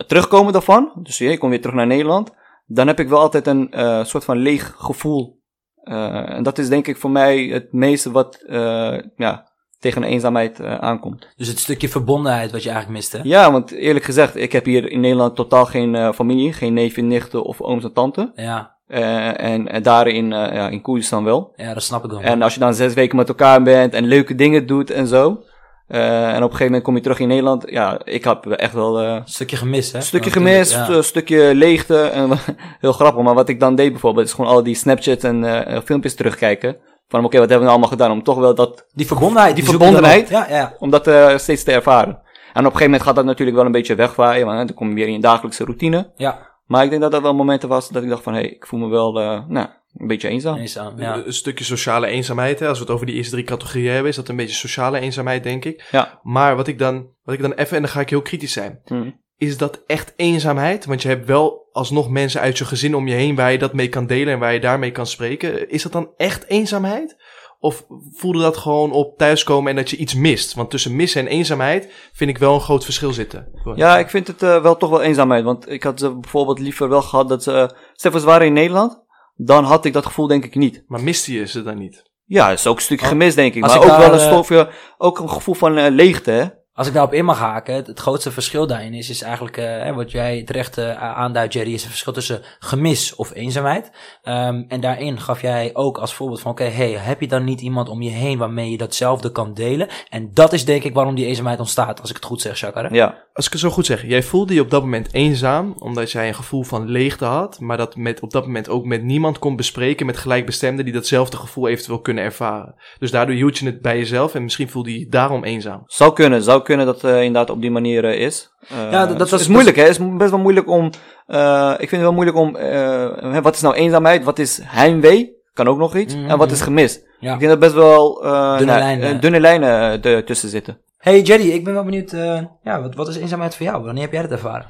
[0.08, 2.34] terugkomen daarvan, dus je komt weer terug naar Nederland,
[2.66, 3.70] dan heb ik wel altijd een
[4.06, 5.43] soort van leeg gevoel.
[5.84, 9.48] Eh, en dat is denk ik voor mij het meeste wat eh, ja,
[9.80, 11.28] tegen eenzaamheid eh, aankomt.
[11.36, 13.20] Dus het stukje verbondenheid wat je eigenlijk miste.
[13.24, 17.44] Ja, want eerlijk gezegd, ik heb hier in Nederland totaal geen familie, geen neefje, nichten
[17.44, 18.32] of ooms en tante.
[18.36, 21.54] Ja, Eh, en, en daarin, ja, in Koerdistan wel.
[21.56, 22.22] ja, dat snap ik wel.
[22.22, 25.44] En als je dan zes weken met elkaar bent en leuke dingen doet en zo.
[25.88, 27.64] Eh, en op een gegeven moment kom je terug in Nederland.
[27.70, 30.02] Ja, ik heb echt wel eh, Een stukje gemist, hè?
[30.02, 30.96] Stukje natuurlijk, gemist, ja.
[30.96, 32.02] een stukje leegte.
[32.02, 32.30] En
[32.80, 35.82] heel grappig, maar wat ik dan deed bijvoorbeeld, is gewoon al die Snapchats en eh,
[35.84, 36.78] filmpjes terugkijken.
[37.08, 38.12] Van oké, wat hebben we nou allemaal gedaan?
[38.12, 39.56] Om toch wel dat, Die verbondenheid.
[39.56, 40.30] die verbondenheid.
[40.30, 40.74] Ja, ja.
[40.80, 42.12] om dat eh, steeds te ervaren.
[42.14, 44.76] En op een gegeven moment gaat dat natuurlijk wel een beetje wegwaaien, want hè, dan
[44.76, 46.12] kom je weer in je dagelijkse routine.
[46.16, 48.50] Ja, Maar ik denk dat dat wel momenten was dat ik dacht van, hé, hey,
[48.50, 49.68] ik voel me wel, eh, nou,
[49.98, 50.58] een beetje eenzaam.
[50.58, 51.00] eenzaam.
[51.00, 51.26] Ja.
[51.26, 52.60] Een stukje sociale eenzaamheid.
[52.60, 52.68] Hè?
[52.68, 55.44] Als we het over die eerste drie categorieën hebben, is dat een beetje sociale eenzaamheid,
[55.44, 55.88] denk ik.
[55.92, 56.20] Ja.
[56.24, 58.82] Maar wat ik dan, wat ik dan even, en dan ga ik heel kritisch zijn.
[58.86, 59.10] Hm.
[59.38, 60.86] Is dat echt eenzaamheid?
[60.86, 63.74] Want je hebt wel alsnog mensen uit je gezin om je heen waar je dat
[63.74, 65.70] mee kan delen en waar je daarmee kan spreken.
[65.70, 67.16] Is dat dan echt eenzaamheid?
[67.60, 70.54] Of voelde dat gewoon op thuiskomen en dat je iets mist?
[70.54, 73.48] Want tussen missen en eenzaamheid vind ik wel een groot verschil zitten.
[73.76, 75.44] Ja, ik vind het eh, wel toch wel eenzaamheid.
[75.44, 77.76] Want ik had ze bijvoorbeeld liever wel gehad dat ze...
[77.94, 79.03] Ze waren in Nederland.
[79.46, 80.84] Dan had ik dat gevoel denk ik niet.
[80.88, 82.12] Maar miste je ze dan niet?
[82.26, 83.64] Ja, dat is ook een stukje Oh, gemist denk ik.
[83.64, 84.70] als Maar ik ook wel een eh, stofje...
[84.98, 86.46] Ook een gevoel van eh, leegte, hè.
[86.76, 89.66] Als ik daarop in mag haken, het, het grootste verschil daarin is, is eigenlijk, eh,
[89.66, 93.92] hè, wat jij terecht eh, aanduidt, Jerry, is het verschil tussen gemis of eenzaamheid.
[94.22, 97.62] Ehm, en daarin gaf jij ook als voorbeeld van, oké, hey, heb je dan niet
[97.62, 99.88] iemand om je heen waarmee je datzelfde kan delen?
[100.10, 102.84] En dat is denk ik waarom die eenzaamheid ontstaat, als ik het goed zeg, Shakar.
[102.84, 102.96] hè?
[102.96, 103.22] Ja.
[103.34, 106.28] Als ik het zo goed zeg, jij voelde je op dat moment eenzaam, omdat jij
[106.28, 109.56] een gevoel van leegte had, maar dat met, op dat moment ook met niemand kon
[109.56, 112.76] bespreken met gelijkbestemden die datzelfde gevoel eventueel kunnen ervaren.
[113.00, 115.84] Dus daardoor hield je het bij jezelf en misschien voelde je je daarom eenzaam.
[115.86, 118.50] Zou kunnen, zou kunnen dat eh inderdaad op die manier eh, is.
[118.70, 119.82] Eh, Ja, dat- dat is moeilijk, hè.
[119.84, 120.90] Het is best wel moeilijk om...
[121.28, 122.56] eh, ik vind het wel moeilijk om...
[122.56, 124.24] eh, wat is nou eenzaamheid?
[124.24, 125.42] Wat is heimwee?
[125.54, 126.16] Kan ook nog iets.
[126.16, 126.30] Mhm.
[126.30, 127.02] En wat is gemis?
[127.20, 127.34] Ja.
[127.34, 128.24] Ik denk dat best wel...
[128.24, 129.22] eh, Dunne nou, lijnen.
[129.22, 130.82] dunne lijnen er tussen zitten.
[130.98, 133.84] Hey Jerry, ik ben wel benieuwd, eh, ja, wat, wat is eenzaamheid voor jou?
[133.84, 134.66] Wanneer heb jij dat ervaren?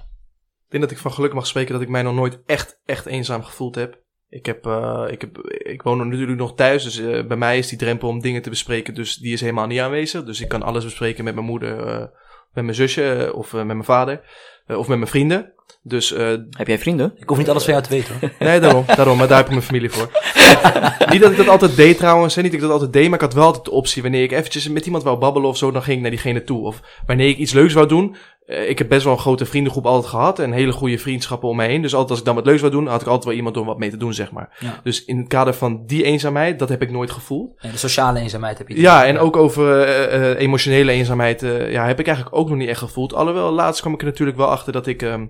[0.66, 3.06] Ik denk dat ik van geluk mag spreken dat ik mij nog nooit echt, echt
[3.06, 4.02] eenzaam gevoeld heb.
[4.34, 7.58] Ik, heb, eh, ik, heb, ik woon er natuurlijk nog thuis, dus eh, bij mij
[7.58, 10.24] is die drempel om dingen te bespreken, dus die is helemaal niet aanwezig.
[10.24, 12.06] Dus ik kan alles bespreken met mijn moeder, eh,
[12.54, 14.22] met mijn zusje of eh, met mijn vader
[14.68, 15.54] of met mijn vrienden.
[15.82, 17.14] Dus eh, Heb jij vrienden?
[17.16, 18.30] Ik hoef niet alles van jou te weten hoor.
[18.48, 20.10] Nee, daarom, daarom, maar daar heb ik mijn familie voor.
[21.12, 23.20] niet dat ik dat altijd deed trouwens, hè, niet dat ik dat altijd deed, maar
[23.20, 25.72] ik had wel altijd de optie wanneer ik eventjes met iemand wou babbelen of zo,
[25.72, 26.66] dan ging ik naar diegene toe.
[26.66, 30.12] Of wanneer ik iets leuks wou doen, ik heb best wel een grote vriendengroep altijd
[30.12, 31.82] gehad en hele goede vriendschappen om me heen.
[31.82, 33.66] Dus altijd als ik dan wat leuks wou doen, had ik altijd wel iemand om
[33.66, 34.58] wat mee te doen, zeg maar.
[34.60, 34.80] Ja.
[34.84, 37.54] Dus in het kader van die eenzaamheid, dat heb ik nooit gevoeld.
[37.58, 38.80] Ja, de sociale eenzaamheid heb je.
[38.80, 42.58] Ja, en ook over eh, eh, emotionele eenzaamheid eh, ja, heb ik eigenlijk ook nog
[42.58, 43.14] niet echt gevoeld.
[43.14, 45.26] Alhoewel, laatst kwam ik er natuurlijk wel achter dat ik ehm,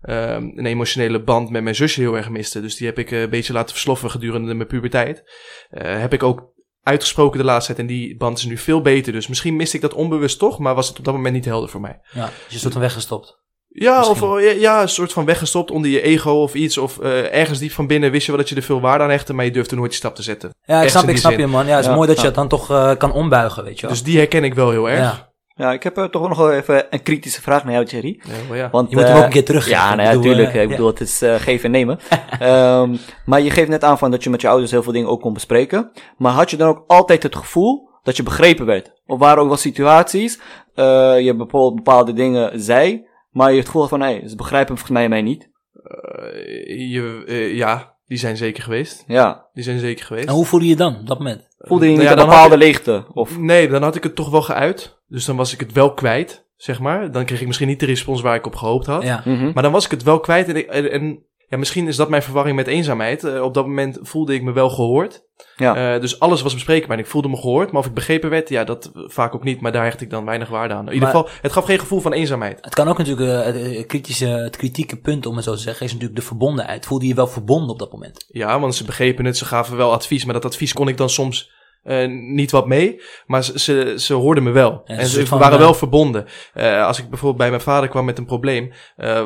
[0.00, 2.60] ehm, een emotionele band met mijn zusje heel erg miste.
[2.60, 5.24] Dus die heb ik eh, een beetje laten versloffen gedurende mijn puberteit.
[5.70, 6.56] Eh, heb ik ook
[6.88, 9.12] uitgesproken de laatste tijd en die band is nu veel beter.
[9.12, 11.68] Dus misschien miste ik dat onbewust toch, maar was het op dat moment niet helder
[11.68, 11.98] voor mij.
[12.12, 13.36] Ja, dus je soort van weggestopt.
[13.68, 14.38] Ja, of Misschien.
[14.50, 16.78] eh, ja, een soort van weggestopt onder je ego of iets.
[16.78, 19.10] Of eh, ergens diep van binnen wist je wel dat je er veel waarde aan
[19.10, 20.50] hechtte, maar je durfde nooit die stap te zetten.
[20.62, 21.40] Ja, ik Echt snap, ik snap zin.
[21.40, 21.66] je man.
[21.66, 23.80] Ja, het is Ja, mooi dat je het dan toch eh, kan ombuigen, weet je
[23.86, 23.90] wel.
[23.90, 25.27] Dus die herken ik wel heel erg.
[25.58, 25.72] Ja.
[25.72, 28.20] Ik heb eh, toch nog wel even een kritische vraag naar jou, Thierry.
[28.22, 28.68] Ja, wel ja.
[28.70, 29.78] Want, Je moet hem eh, ook een keer teruggeven.
[29.78, 31.98] Ja, Ik nou ja, eh, ik bedoel, het is geven en nemen.
[32.38, 35.08] Ehm, maar je geeft net aan van dat je met je ouders heel veel dingen
[35.08, 35.90] ook kon bespreken.
[36.16, 38.92] Maar had je dan ook altijd het gevoel dat je begrepen werd?
[39.06, 40.40] Of waren er ook wel situaties,
[40.74, 44.76] eh, je bijvoorbeeld bepaalde dingen zei, maar je het gevoel had van, hé, ze begrijpen
[44.76, 45.50] volgens mij mij niet.
[45.72, 49.04] Eh, je, ja, die zijn zeker geweest.
[49.06, 49.48] Ja.
[49.52, 50.28] Die zijn zeker geweest.
[50.28, 51.48] En hoe voelde je je dan op dat moment?
[51.58, 53.06] Voelde je Nou niet ja, een bepaalde leegte?
[53.12, 54.97] Of, Nee, dan had ik het toch wel geuit.
[55.08, 57.10] Dus dan was ik het wel kwijt, zeg maar.
[57.12, 59.02] Dan kreeg ik misschien niet de respons waar ik op gehoopt had.
[59.02, 59.22] Ja.
[59.24, 59.50] Mhm.
[59.54, 60.48] Maar dan was ik het wel kwijt.
[60.48, 63.24] En, ik- en, en ja, misschien is dat mijn verwarring met eenzaamheid.
[63.24, 65.22] Eh, op dat moment voelde ik me wel gehoord.
[65.56, 65.94] Ja.
[65.94, 67.70] Eh, dus alles was bespreekbaar en ik voelde me gehoord.
[67.72, 69.60] Maar of ik begrepen werd, ja, dat eh, vaak ook niet.
[69.60, 70.86] Maar daar hecht ik dan weinig waarde aan.
[70.86, 72.58] In ieder geval, het gaf geen gevoel van eenzaamheid.
[72.60, 75.86] Het kan ook natuurlijk, het, eh, kritische, het kritieke punt, om het zo te zeggen,
[75.86, 76.86] is natuurlijk de verbondenheid.
[76.86, 78.24] Voelde je je wel verbonden op dat moment?
[78.28, 80.24] Ja, want ze begrepen het, ze gaven wel advies.
[80.24, 81.50] Maar dat advies kon ik dan soms
[81.88, 83.00] eh, niet wat mee.
[83.26, 84.82] Maar ze, ze, ze hoorden me wel.
[84.84, 86.26] en ze van, waren eh, wel verbonden.
[86.52, 88.72] Eh, als ik bijvoorbeeld bij mijn vader kwam met een probleem,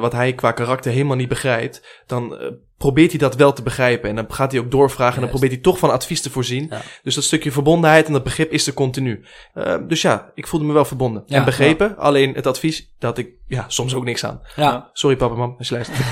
[0.00, 2.38] wat hij qua karakter helemaal niet begrijpt, dan
[2.82, 4.08] probeert hij dat wel te begrijpen.
[4.08, 6.66] En dan gaat hij ook doorvragen en dan probeert hij toch van advies te voorzien.
[6.70, 6.80] Ja.
[7.02, 9.24] Dus dat stukje verbondenheid en dat begrip is er continu.
[9.54, 11.22] Eh, dus ja, ik voelde me wel verbonden.
[11.26, 11.96] Ja, en begrepen.
[11.96, 14.40] Alleen het advies, dat ik ja, soms ook niks aan.
[14.56, 14.90] Ja.
[14.92, 16.10] Sorry papa, mam, als je luistert.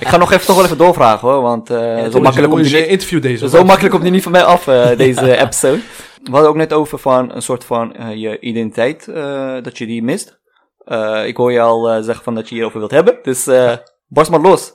[0.00, 2.72] Ik ga nog even toch wel even doorvragen hoor, want eh, zo makkelijk komt je
[2.72, 3.48] die niet, interview deze.
[3.48, 5.80] zo makkelijk komt die niet van mij af, eh, deze episode.
[6.22, 9.86] We hadden ook net over van een soort van eh, je identiteit, eh, dat je
[9.86, 10.40] die mist.
[10.84, 13.72] Eh, ik hoor je al eh, zeggen van dat je hierover wilt hebben, dus eh
[14.08, 14.72] barst maar los.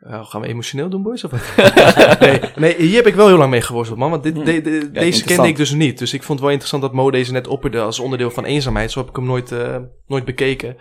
[0.00, 1.24] Nou, gaan we emotioneel doen, boys?
[1.24, 1.40] Of wat?
[2.20, 4.10] nee, nee, hier heb ik wel heel lang mee geworsteld, man.
[4.10, 5.98] Want dit, de- de- deze kende ik dus niet.
[5.98, 8.90] Dus ik vond het wel interessant dat Mo deze net opperde als onderdeel van eenzaamheid.
[8.90, 10.76] Zo heb ik hem nooit, eh, nooit bekeken.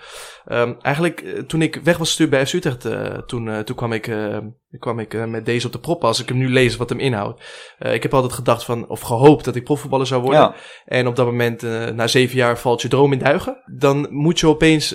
[0.46, 3.76] Ehm, eigenlijk, eh, toen ik weg was gestuurd bij FC Utrecht, eh, toen, eh, toen
[3.76, 4.08] kwam ik,
[4.72, 6.04] eh, kwam ik eh, met deze op de prop.
[6.04, 7.44] Als ik hem nu lees wat hem inhoudt.
[7.78, 10.40] Eh, ik heb altijd gedacht van, of gehoopt dat ik profvoetballer zou worden.
[10.40, 10.56] Ja.
[10.86, 13.64] En op dat moment, eh, na zeven jaar, valt je droom in duigen.
[13.78, 14.92] Dan moet je opeens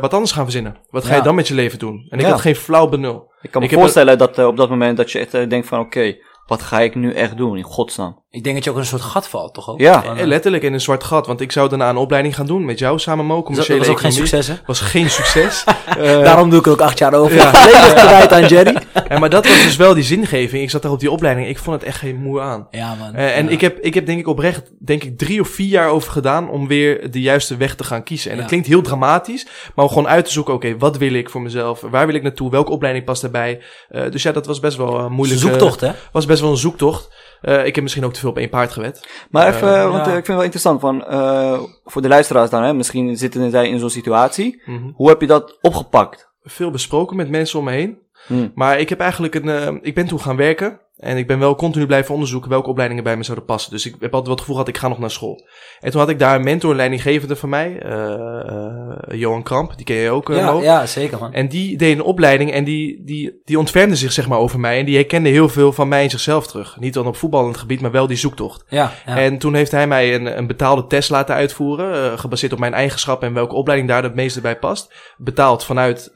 [0.00, 0.76] wat anders gaan verzinnen.
[0.90, 2.06] Wat ga je dan met je leven doen?
[2.08, 2.30] En ik Ja.
[2.30, 3.32] had geen flauw benul.
[3.42, 5.80] Ik kan me Ik heb voorstellen dat op dat moment dat je echt denkt van
[5.80, 8.22] oké, wat ga ik nu echt doen in godsnaam?
[8.34, 9.80] Ik denk dat je ook in een soort gat valt, toch ook?
[9.80, 10.02] Ja.
[10.02, 11.26] Van, Eh, eh, Letterlijk in een zwart gat.
[11.26, 13.34] Want ik zou daarna een opleiding gaan doen met jou samen, Mo.
[13.34, 14.54] dat Commerciële was ook geen succes, hè?
[14.66, 15.64] Was geen succes.
[15.98, 17.36] Eh, Daarom doe ik er ook acht jaar over.
[17.36, 17.50] Ja.
[18.06, 18.76] Kwijt aan Jerry.
[19.08, 20.62] en maar dat was dus wel die zingeving.
[20.62, 21.48] Ik zat daar op die opleiding.
[21.48, 22.66] Ik vond het echt geen moe aan.
[22.70, 23.14] Ja, man.
[23.14, 23.50] En Ja.
[23.50, 26.50] ik, heb, ik heb denk ik oprecht denk ik drie of vier jaar over gedaan
[26.50, 28.30] om weer de juiste weg te gaan kiezen.
[28.30, 28.40] En Ja.
[28.40, 31.42] dat klinkt heel dramatisch, maar om gewoon uit te zoeken, oké, wat wil ik voor
[31.42, 31.80] mezelf?
[31.90, 32.50] Waar wil ik naartoe?
[32.50, 33.60] Welke opleiding past daarbij?
[33.88, 35.40] Eh, dus ja, dat was best wel een moeilijk.
[35.40, 35.90] Zoektocht, hè?
[36.12, 37.08] was best wel een zoektocht.
[37.44, 39.08] Eh, ik heb misschien ook te veel op één paard gewet.
[39.30, 40.12] Maar even, Eh, want ja.
[40.12, 43.50] eh, ik vind het wel interessant van, eh, voor de luisteraars dan, hè, misschien zitten
[43.50, 44.62] zij in zo'n situatie.
[44.64, 44.90] Mhm.
[44.94, 46.32] Hoe heb je dat opgepakt?
[46.42, 47.98] Veel besproken met mensen om me heen.
[48.26, 48.48] Hm.
[48.54, 49.48] Maar ik heb eigenlijk een.
[49.48, 50.80] eh, ik ben toen gaan werken.
[50.96, 53.70] En ik ben wel continu blijven onderzoeken welke opleidingen bij me zouden passen.
[53.70, 55.46] Dus ik heb altijd wel het gevoel gehad, ik ga nog naar school.
[55.80, 58.14] En toen had ik daar een mentor, een leidinggevende van mij, eh,
[58.48, 61.32] eh, Johan Kramp, die ken je ook, eh, Ja, ja, zeker, man.
[61.32, 64.78] En die deed een opleiding en die, die, die ontfermde zich zeg maar over mij.
[64.78, 66.76] En die herkende heel veel van mij in zichzelf terug.
[66.80, 68.64] Niet dan op voetballend gebied, maar wel die zoektocht.
[68.68, 69.16] Ja, ja.
[69.16, 72.18] En toen heeft hij mij een, een betaalde test laten uitvoeren.
[72.18, 74.94] gebaseerd op mijn eigenschappen en welke opleiding daar het meeste bij past.
[75.16, 76.12] Betaald vanuit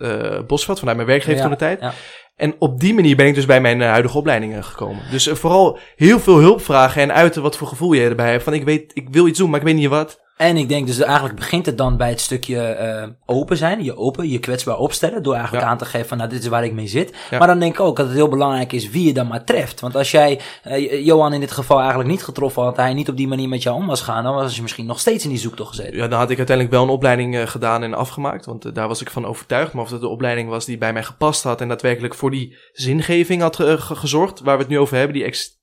[0.46, 1.94] Bosveld, vanuit mijn werkgever Ja, toen de tijd.
[2.38, 5.02] En op die manier ben ik dus bij mijn eh, huidige opleidingen gekomen.
[5.10, 8.42] Dus eh, vooral heel veel hulp vragen en uiten wat voor gevoel je erbij hebt.
[8.44, 10.20] Van ik weet, ik wil iets doen, maar ik weet niet wat.
[10.38, 13.84] En ik denk dus eigenlijk begint het dan bij het stukje eh, open zijn.
[13.84, 15.22] Je open, je kwetsbaar opstellen.
[15.22, 15.70] Door eigenlijk Ja.
[15.70, 17.14] aan te geven van nou dit is waar ik mee zit.
[17.30, 17.38] Ja.
[17.38, 19.80] Maar dan denk ik ook dat het heel belangrijk is wie je dan maar treft.
[19.80, 22.76] Want als jij eh, Johan in dit geval eigenlijk niet getroffen had.
[22.76, 24.24] Hij niet op die manier met jou om was gaan.
[24.24, 25.96] Dan was je misschien nog steeds in die zoektocht gezeten.
[25.96, 28.44] Ja, dan had ik uiteindelijk wel een opleiding eh, gedaan en afgemaakt.
[28.46, 29.72] Want daar was ik van overtuigd.
[29.72, 31.60] Maar of dat de opleiding was die bij mij gepast had.
[31.60, 34.40] En daadwerkelijk voor die zingeving had ge- ge- gezorgd.
[34.40, 35.14] Waar we het nu over hebben.
[35.14, 35.56] Die ex-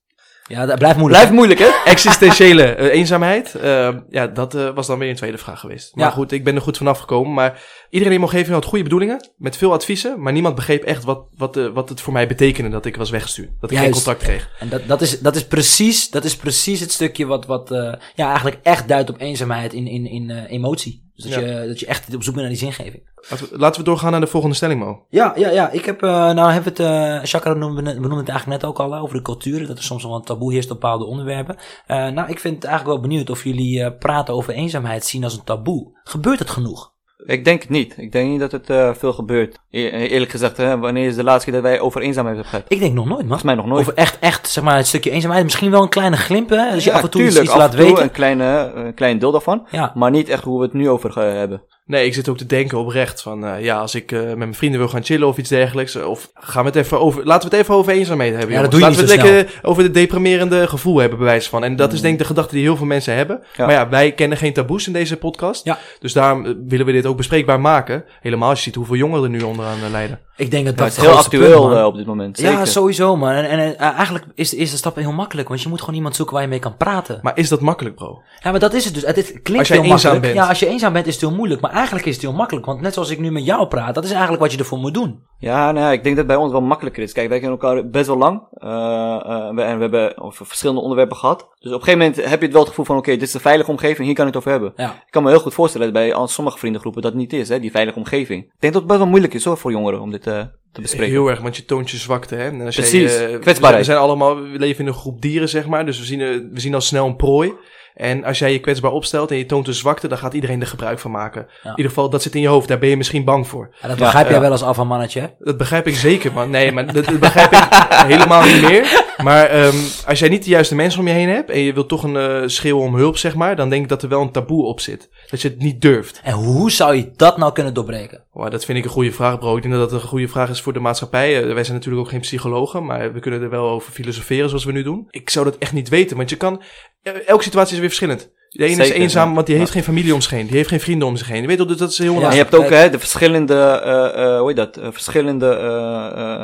[0.48, 1.20] Ja, dat blijft moeilijk.
[1.22, 1.68] Blijft moeilijk, hè?
[1.90, 3.54] existentiële eh, eenzaamheid.
[3.54, 5.94] Eh, ja, dat eh, was dan weer een tweede vraag geweest.
[5.94, 6.10] Maar Ja.
[6.10, 7.32] goed, ik ben er goed vanaf gekomen.
[7.32, 9.30] Maar iedereen in mijn omgeving had goede bedoelingen.
[9.36, 10.22] Met veel adviezen.
[10.22, 13.10] Maar niemand begreep echt wat, wat, eh, wat het voor mij betekende dat ik was
[13.10, 13.50] weggestuurd.
[13.60, 14.50] Dat ik geen contact kreeg.
[14.58, 17.68] En dat, dat, is, dat, is precies, dat is precies het stukje wat, wat
[18.14, 21.05] ja, eigenlijk echt duidt op eenzaamheid in, in, in emotie.
[21.16, 21.40] Dus dat, Ja.
[21.60, 23.02] je, dat je echt op zoek bent naar die zingeving.
[23.28, 25.06] Laten we, laten we doorgaan naar de volgende stelling, Mo.
[25.08, 25.70] Ja, ja, ja.
[25.70, 28.78] Ik heb, eh, nou hebben we het, eh Chakra noemde, benoemde het eigenlijk net ook
[28.78, 29.66] al, over de culturen.
[29.66, 31.56] Dat er soms wel een taboe heerst op bepaalde onderwerpen.
[31.86, 35.36] Eh, nou, ik vind het eigenlijk wel benieuwd of jullie praten over eenzaamheid zien als
[35.36, 36.00] een taboe.
[36.04, 36.94] Gebeurt het genoeg?
[37.24, 37.94] Ik denk het niet.
[37.98, 39.58] Ik denk niet dat het eh, veel gebeurt.
[39.70, 42.72] E- eerlijk gezegd, hè, wanneer is de laatste keer dat wij over eenzaamheid hebben gehad?
[42.72, 43.26] Ik denk nog nooit, man.
[43.26, 43.80] Volgens mij nog nooit.
[43.80, 45.44] Over echt, echt, zeg maar, het stukje eenzaamheid.
[45.44, 46.70] Misschien wel een kleine glimp, hè.
[46.70, 48.02] Als je Ja, af en toe iets, tuurlijk, iets af laat weten.
[48.02, 49.66] Een, kleine, een klein deel daarvan.
[49.70, 49.92] Ja.
[49.94, 51.62] Maar niet echt hoe we het nu over hebben.
[51.86, 54.54] Nee, ik zit ook te denken oprecht van, eh, ja, als ik eh, met mijn
[54.54, 57.50] vrienden wil gaan chillen of iets dergelijks, eh, of gaan we het even over, laten
[57.50, 58.54] we het even over eenzaamheid hebben.
[58.54, 58.96] Ja, dat jongens.
[58.96, 61.64] doe je laten niet we het lekker over het deprimerende gevoel hebben, bij wijze van.
[61.64, 63.42] En dat is denk ik de gedachte die heel veel mensen hebben.
[63.56, 63.66] Ja.
[63.66, 65.64] Maar ja, wij kennen geen taboes in deze podcast.
[65.64, 65.78] Ja.
[66.00, 68.04] Dus daarom willen we dit ook bespreekbaar maken.
[68.20, 70.20] Helemaal als je ziet hoeveel jongeren er nu onderaan eh, lijden.
[70.36, 72.38] Ik denk dat Ja, dat is heel actueel punt, op dit moment.
[72.40, 73.30] Ja, sowieso, man.
[73.30, 76.34] En, en eigenlijk is de eerste stap heel makkelijk, want je moet gewoon iemand zoeken
[76.34, 77.18] waar je mee kan praten.
[77.22, 78.22] Maar is dat makkelijk, bro?
[78.42, 79.02] Ja, maar dat is het dus.
[79.02, 80.20] Het, het klinkt Als heel eenzaam makkelijk.
[80.20, 80.34] bent.
[80.34, 82.66] Ja, als je eenzaam bent is het heel moeilijk, maar eigenlijk is het heel makkelijk,
[82.66, 84.94] want net zoals ik nu met jou praat, dat is eigenlijk wat je ervoor moet
[84.94, 85.20] doen.
[85.38, 87.12] Ja, nou ja, ik denk dat het bij ons wel makkelijker is.
[87.12, 88.42] Kijk, wij kennen elkaar best wel lang.
[88.52, 91.38] eh, eh, we- en we hebben over verschillende onderwerpen gehad.
[91.58, 93.34] Dus op een gegeven moment heb je het wel het gevoel van, oké, dit is
[93.34, 94.72] een veilige omgeving, hier kan ik het over hebben.
[94.76, 94.90] Ja.
[94.92, 97.60] Ik kan me heel goed voorstellen dat bij al sommige vriendengroepen dat niet is, hè,
[97.60, 98.42] die veilige omgeving.
[98.44, 100.40] Ik denk dat het best wel moeilijk is hoor, voor jongeren om dit eh,
[100.72, 101.12] te bespreken.
[101.14, 102.44] Heel erg, want je toont je zwakte, hè?
[102.48, 103.86] En als Precies, jij, eh, kwetsbaarheid.
[103.86, 105.86] We zijn allemaal, we leven in een groep dieren, zeg maar.
[105.86, 106.18] Dus we zien,
[106.52, 107.52] we zien al snel een prooi.
[107.96, 110.66] En als jij je kwetsbaar opstelt en je toont een zwakte, dan gaat iedereen er
[110.66, 111.46] gebruik van maken.
[111.62, 112.68] In ieder geval, dat zit in je hoofd.
[112.68, 113.74] Daar ben je misschien bang voor.
[113.80, 115.26] En dat begrijp jij wel als alfamannetje, hè?
[115.38, 116.50] Dat begrijp ik zeker, man.
[116.50, 117.66] Nee, maar dat, dat begrijp ik
[118.12, 119.04] helemaal niet meer.
[119.22, 121.88] Maar ehm, als jij niet de juiste mensen om je heen hebt en je wilt
[121.88, 124.30] toch een eh schreeuw om hulp, zeg maar, dan denk ik dat er wel een
[124.30, 125.08] taboe op zit.
[125.30, 126.20] Dat je het niet durft.
[126.24, 128.24] En hoe zou je dat nou kunnen doorbreken?
[128.32, 129.56] Wow, dat vind ik een goede vraag, bro.
[129.56, 131.42] Ik denk dat dat een goede vraag is voor de maatschappij.
[131.42, 134.64] Eh, wij zijn natuurlijk ook geen psychologen, maar we kunnen er wel over filosoferen zoals
[134.64, 135.06] we nu doen.
[135.10, 136.62] Ik zou dat echt niet weten, want je kan...
[137.02, 138.34] eh, Elke situatie is weer verschillend.
[138.56, 139.34] De ene is eenzaam, ja.
[139.34, 140.46] want die heeft geen familie om zich heen.
[140.46, 141.40] Die heeft geen vrienden om zich heen.
[141.40, 142.26] Je weet wel, dus dat is heel Ja.
[142.26, 145.48] En je hebt ook hè, de verschillende, eh, eh, hoe heet dat, eh, verschillende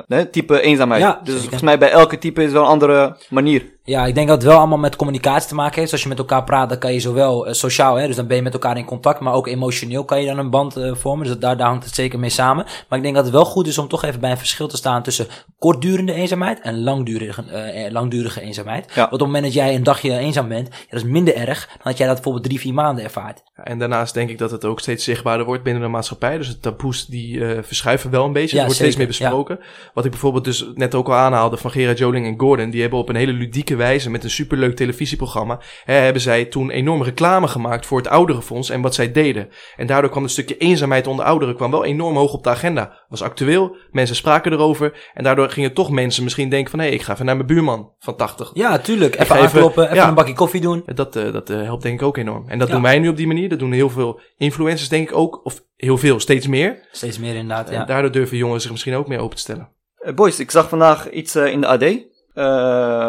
[0.08, 1.02] eh, eh, type eenzaamheid.
[1.02, 3.62] Ja, dus volgens mij bij elke type is wel een andere manier.
[3.84, 5.92] Ja, ik denk dat het wel allemaal met communicatie te maken heeft.
[5.92, 8.36] Als je met elkaar praat, dan kan je zowel eh, sociaal, hè, dus dan ben
[8.36, 11.22] je met elkaar in contact, maar ook emotioneel kan je dan een band eh, vormen.
[11.22, 12.64] Dus dat, daar, daar hangt het zeker mee samen.
[12.88, 14.76] Maar ik denk dat het wel goed is om toch even bij een verschil te
[14.76, 15.26] staan tussen
[15.58, 18.84] kortdurende eenzaamheid en langdurige, eh, langdurige eenzaamheid.
[18.88, 18.94] Ja.
[18.94, 21.66] Want op het moment dat jij een dagje eenzaam bent, ja, dat is minder erg
[21.66, 23.42] dan dat jij dat bijvoorbeeld drie, vier maanden ervaart.
[23.54, 26.38] En daarnaast denk ik dat het ook steeds zichtbaarder wordt binnen de maatschappij.
[26.38, 28.56] Dus de taboes die verschuiven wel een beetje.
[28.56, 29.58] Ja, er wordt steeds meer besproken.
[29.94, 32.70] Wat ik bijvoorbeeld dus net ook al aanhaalde van Gerard Joling en Gordon.
[32.70, 35.60] Die hebben op een hele ludieke wijze met een superleuk televisieprogramma.
[35.84, 39.48] Hè, hebben zij toen enorm reclame gemaakt voor het ouderenfonds en wat zij deden.
[39.76, 43.00] En daardoor kwam een stukje eenzaamheid onder ouderen kwam wel enorm hoog op de agenda.
[43.08, 45.10] Was actueel, mensen spraken erover.
[45.14, 46.80] En daardoor gingen toch mensen misschien denken van...
[46.80, 48.50] hé, ik ga even naar mijn buurman van 80.
[48.54, 49.20] Ja, tuurlijk.
[49.20, 50.08] Even aankloppen, even ja.
[50.08, 50.82] een bakje koffie doen.
[50.94, 52.48] Dat, eh, dat eh, helpt denk ik ook enorm.
[52.48, 52.74] En dat Ja.
[52.74, 53.48] doen wij nu op die manier.
[53.48, 55.40] Dat doen heel veel influencers denk ik ook.
[55.44, 56.88] Of heel veel, steeds meer.
[56.92, 57.84] Steeds meer inderdaad, En ja.
[57.84, 59.68] daardoor durven jongeren zich misschien ook meer open te stellen.
[59.96, 62.10] Eh, boys, ik zag vandaag iets in de AD.
[62.34, 62.44] Eh,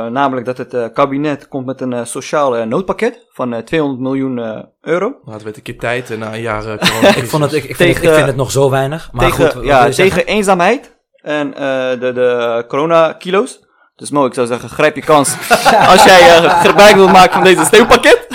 [0.05, 4.65] namelijk dat het eh, kabinet komt met een eh, sociaal noodpakket van eh, 200 miljoen
[4.81, 5.15] euro.
[5.23, 7.07] Hadden we het een keer tijd en na een jaar corona.
[7.15, 9.09] Ik, vond het, ik, ik, vind het, ik Tegen- vind het nog zo weinig.
[9.12, 13.62] Maar tegen, goed, ja, tegen eenzaamheid en eh, de, de corona-kilo's.
[13.95, 15.36] Dus Mo, ik zou zeggen, grijp je kans
[15.91, 18.27] als jij gebruik wilt maken van deze steunpakket.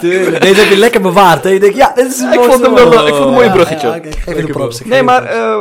[0.00, 0.42] Tuurlijk.
[0.42, 1.44] Deze heb je lekker bewaard.
[1.44, 1.50] Hè?
[1.50, 3.32] Je denkt, ja, dit is een Ik mooi vond hem wel, ik vond hem een
[3.34, 3.86] mooi bruggetje.
[3.88, 4.84] Ja, ja, ik geef de props.
[4.84, 5.60] Nee, maar eh,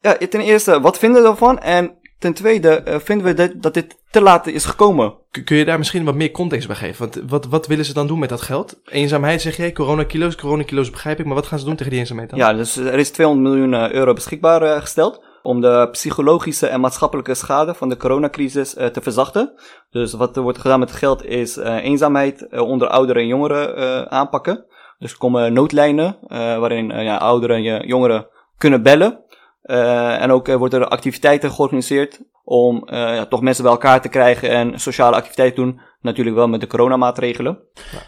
[0.00, 1.58] ja, ten eerste, wat vinden we ervan?
[1.58, 5.14] En ten tweede, eh, vinden we dat, dat dit te laat is gekomen?
[5.44, 6.98] Kun- je daar misschien wat meer context bij geven?
[6.98, 8.80] Want wat, wat willen ze dan doen met dat geld?
[8.84, 10.34] Eenzaamheid zeg jij, coronakilo's.
[10.36, 12.38] Coronakilo's begrijp ik, maar wat gaan ze doen tegen die eenzaamheid dan?
[12.38, 16.80] Ja, dus er is 200 miljoen eh, euro beschikbaar eh, gesteld om de psychologische en
[16.80, 19.52] maatschappelijke schade van de coronacrisis eh, te verzachten.
[19.90, 23.28] Dus wat er wordt gedaan met het geld is eh, eenzaamheid eh, onder ouderen en
[23.28, 24.64] jongeren eh, aanpakken.
[24.98, 28.26] Dus er komen noodlijnen eh, waarin eh, ja, ouderen en jongeren
[28.58, 29.23] kunnen bellen.
[29.64, 34.00] Eh, en ook eh, worden er activiteiten georganiseerd om eh, ja, toch mensen bij elkaar
[34.00, 35.80] te krijgen en sociale activiteiten doen.
[36.00, 37.58] Natuurlijk wel met de coronamaatregelen.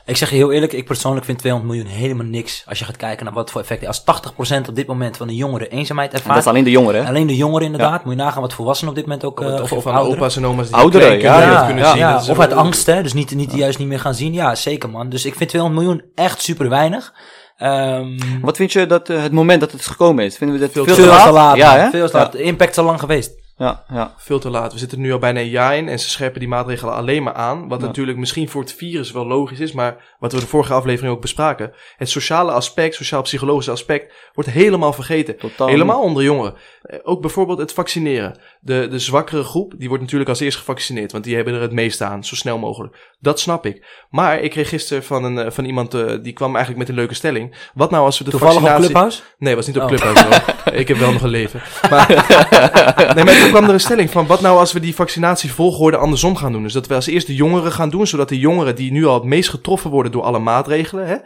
[0.06, 2.64] Ik zeg je heel eerlijk, ik persoonlijk vind 200 miljoen helemaal niks.
[2.68, 3.88] Als je gaat kijken naar wat voor effecten.
[3.88, 6.44] Als 80% op dit moment van de jongeren eenzaamheid En dat ervaart.
[6.44, 7.02] is alleen de jongeren.
[7.02, 7.08] hè?
[7.08, 8.04] Alleen de jongeren inderdaad.
[8.04, 9.40] Moet je nagaan wat volwassenen op dit moment ook...
[9.40, 10.16] Eh, of, of ouderen.
[10.18, 11.98] opa's en oma's die Ouderen, ja, Ja, kunnen ja, zien?
[11.98, 13.02] ja, of uit angst, hè.
[13.02, 14.32] Dus niet, niet juist niet meer gaan zien.
[14.32, 15.08] Ja, zeker man.
[15.08, 17.12] Dus ik vind 200 miljoen echt super weinig.
[17.56, 20.36] Ehm Wat vind je dat eh, het moment dat het gekomen is?
[20.36, 21.32] Vinden we dat Veel veel, te veel te te laat?
[21.32, 21.56] laat.
[21.56, 21.90] Ja, hè?
[21.90, 22.32] Veel te laat.
[22.32, 23.34] De impact is al lang geweest.
[23.58, 24.14] Ja, ja.
[24.16, 24.72] Veel te laat.
[24.72, 27.32] We zitten nu al bijna een jaar in en ze scherpen die maatregelen alleen maar
[27.34, 27.68] aan.
[27.68, 27.86] Wat Ja.
[27.86, 31.20] natuurlijk misschien voor het virus wel logisch is, maar wat we de vorige aflevering ook
[31.20, 31.72] bespraken.
[31.96, 35.38] Het sociale aspect, sociaal-psychologische aspect, wordt helemaal vergeten.
[35.38, 36.54] Totaal Helemaal onder jongeren.
[36.82, 38.38] Eh, Ook bijvoorbeeld het vaccineren.
[38.60, 41.72] De, de zwakkere groep, die wordt natuurlijk als eerst gevaccineerd, want die hebben er het
[41.72, 43.14] meest aan, zo snel mogelijk.
[43.20, 44.04] Dat snap ik.
[44.10, 46.94] Maar ik kreeg gisteren van, een, eh, van iemand, eh, die kwam eigenlijk met een
[47.00, 47.56] leuke stelling.
[47.74, 48.90] Wat nou als we de Toevallig op vaccinatie...
[48.92, 49.22] Clubhouse?
[49.38, 49.88] Nee, was niet op Oh.
[49.88, 50.74] Clubhouse hoor.
[50.82, 51.62] ik heb wel nog een leven.
[51.90, 52.08] Maar,
[53.14, 56.36] nee, maar toen kwam er een stelling van, wat nou als we die vaccinatievolgorde andersom
[56.36, 56.62] gaan doen?
[56.62, 59.14] Dus dat we als eerst de jongeren gaan doen, zodat de jongeren die nu al
[59.14, 61.16] het meest getroffen worden door alle maatregelen, hè,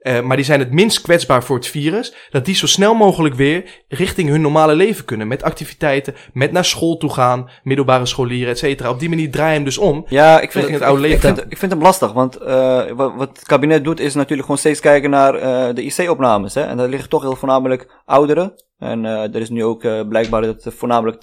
[0.00, 3.34] eh, maar die zijn het minst kwetsbaar voor het virus, dat die zo snel mogelijk
[3.34, 5.28] weer richting hun normale leven kunnen.
[5.28, 8.90] Met activiteiten, met naar school toe gaan, middelbare scholieren, et cetera.
[8.90, 10.04] Op die manier draai je hem dus om.
[10.08, 11.34] Ja, ik vind, het oude ik, leven.
[11.36, 14.58] vind, ik vind hem lastig, want eh, wat, wat het kabinet doet is natuurlijk gewoon
[14.58, 16.54] steeds kijken naar eh, de IC-opnames.
[16.54, 16.62] Hè?
[16.62, 18.52] En daar liggen toch heel voornamelijk ouderen.
[18.78, 21.18] En eh, er is nu ook eh, blijkbaar dat het voornamelijk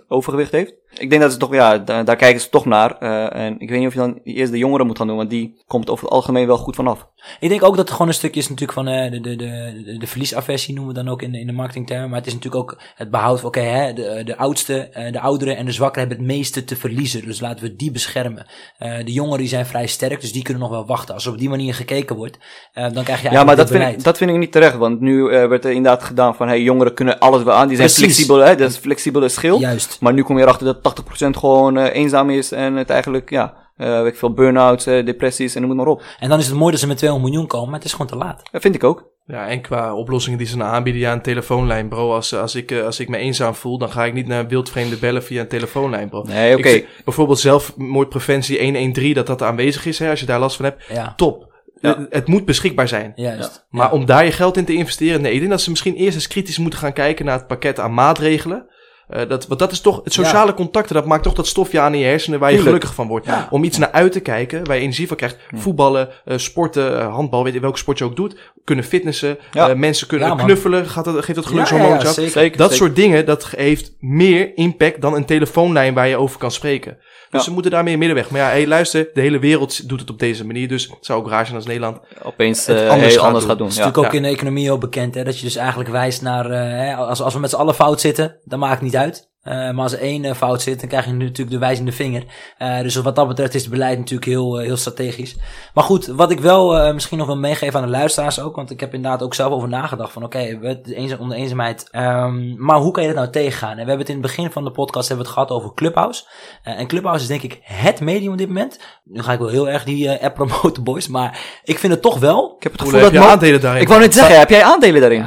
[0.00, 0.74] 80% overgewicht heeft.
[0.98, 2.96] Ik denk dat ze toch, ja, da- daar kijken ze toch naar.
[2.98, 5.30] Eh, en ik weet niet of je dan eerst de jongeren moet gaan doen, want
[5.30, 7.08] die komt over het algemeen wel goed vanaf.
[7.40, 10.06] Ik denk ook dat het gewoon stukje is natuurlijk van eh, de, de, de, de,
[10.06, 12.08] verliesaversie noemen we dan ook in de, in de marketingtermen.
[12.08, 15.20] Maar het is natuurlijk ook het behoud van, oké, hè, de, de oudste, eh, de
[15.20, 17.24] ouderen en de zwakkeren hebben het meeste te verliezen.
[17.24, 18.46] Dus laten we die beschermen.
[18.78, 21.14] Eh, de jongeren die zijn vrij sterk, dus die kunnen nog wel wachten.
[21.14, 22.38] Als er op die manier gekeken wordt,
[22.72, 25.00] dan krijg je Ja, maar eigenlijk dat vind, ik, dat vind ik niet terecht, want
[25.00, 27.68] nu werd er inderdaad gedaan van, hey, jongeren kunnen alles wel aan.
[27.68, 28.04] Die zijn Precies.
[28.04, 29.58] flexibel, hè, dat is flexibele schil.
[29.58, 29.96] Juist.
[30.00, 34.02] Maar nu kom je erachter dat 80% gewoon eenzaam is en het eigenlijk, ja, eh,
[34.02, 36.02] weet ik veel, burn-outs, eh, depressies en noem het maar op.
[36.18, 38.06] En dan is het mooi dat ze met 200 miljoen komen, maar het is gewoon
[38.06, 38.42] te laat.
[38.52, 39.08] Dat vind ik ook.
[39.26, 42.14] Ja, en qua oplossingen die ze dan aanbieden, ja, een telefoonlijn, bro.
[42.14, 45.00] Als, als, ik, eh, als ik me eenzaam voel, dan ga ik niet naar wildvreemden
[45.00, 46.22] bellen via een telefoonlijn, bro.
[46.22, 46.68] Nee, oké.
[46.68, 50.84] Vind Bijvoorbeeld zelfmoordpreventie 113, dat dat aanwezig is, hè, als je daar last van hebt.
[50.88, 51.48] Ja, Top.
[51.80, 52.06] Ja.
[52.10, 53.12] Het moet beschikbaar zijn.
[53.14, 53.66] juist.
[53.70, 53.92] Maar Ja.
[53.92, 56.26] om daar je geld in te investeren, nee, ik denk dat ze misschien eerst eens
[56.28, 58.66] kritisch moeten gaan kijken naar het pakket aan maatregelen.
[59.10, 61.94] Eh, dat, want dat is toch, het sociale contacten, dat maakt toch dat stofje aan
[61.94, 62.76] in je hersenen waar je Tuurlijk.
[62.76, 63.26] gelukkig van wordt.
[63.26, 63.48] Ja.
[63.50, 65.36] Om iets naar uit te kijken, waar je energie van krijgt.
[65.54, 68.36] Voetballen, eh, sporten, eh, handbal, weet je welke sport je ook doet.
[68.64, 69.68] Kunnen fitnessen, Ja.
[69.68, 72.14] eh, mensen kunnen knuffelen, gaat dat, geeft dat Ja, gelukshormoontje ja, af.
[72.14, 72.30] zeker.
[72.30, 72.56] Zeker.
[72.58, 72.86] Dat zeker.
[72.86, 76.96] soort dingen, dat heeft meer impact dan een telefoonlijn waar je over kan spreken.
[77.30, 77.46] Dus Ja.
[77.46, 78.30] ze moeten daar meer middenweg.
[78.30, 80.68] Maar ja, hey, luister, de hele wereld doet het op deze manier.
[80.68, 83.40] Dus het zou ook raar zijn als Nederland Opeens Het eh, anders heel gaat anders
[83.40, 83.48] doen.
[83.50, 83.66] gaat doen.
[83.66, 83.86] Het is Ja.
[83.86, 84.26] natuurlijk ook Ja.
[84.28, 87.34] in de economie ook bekend, hè, dat je dus eigenlijk wijst naar, hè, als, als
[87.34, 88.99] we met z'n allen fout zitten, dan maakt het niet uit.
[89.00, 89.29] Out.
[89.42, 92.24] Eh, maar als er één eh, fout zit, dan krijg je natuurlijk de wijzende vinger.
[92.58, 95.36] Eh, dus wat dat betreft is het beleid natuurlijk heel, heel strategisch.
[95.74, 98.70] Maar goed, wat ik wel eh, misschien nog wil meegeven aan de luisteraars ook, want
[98.70, 101.88] ik heb inderdaad ook zelf over nagedacht van oké, we de eenza- om de eenzaamheid.
[101.90, 103.70] ehm, maar hoe kan je dat nou tegengaan?
[103.70, 105.74] En we hebben het in het begin van de podcast hebben we het gehad over
[105.74, 106.24] Clubhouse.
[106.62, 108.78] Eh, en Clubhouse is denk ik het medium op dit moment.
[109.04, 111.08] Nu ga ik wel heel erg die app promoten, boys.
[111.08, 113.60] Maar ik vind het toch wel Ik heb het gevoel heb dat je Mo- aandelen
[113.60, 113.82] daarin?
[113.82, 115.24] Ik wou net zeggen, heb jij aandelen daarin?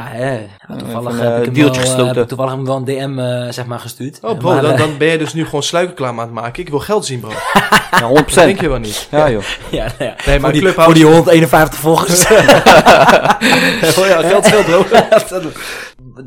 [0.67, 2.07] Ja, toevallig heb ik hem deeltje wel, gesloten.
[2.13, 4.01] heb ik toevallig hem wel een DM zeg maar gestuurd.
[4.21, 6.63] Oh bro, maar, dan, eh, dan ben je dus nu gewoon sluikreclame aan het maken.
[6.63, 7.31] Ik wil geld zien, bro.
[7.99, 8.13] Ja, 100%.
[8.13, 9.07] Dat denk je wel niet.
[9.11, 9.43] Ja, joh.
[9.71, 10.15] ja, nou ja.
[10.25, 12.25] Nee, maar voor, die, voor die 151 volgers.
[12.25, 12.31] oh
[14.07, 14.85] ja, geld veel bro.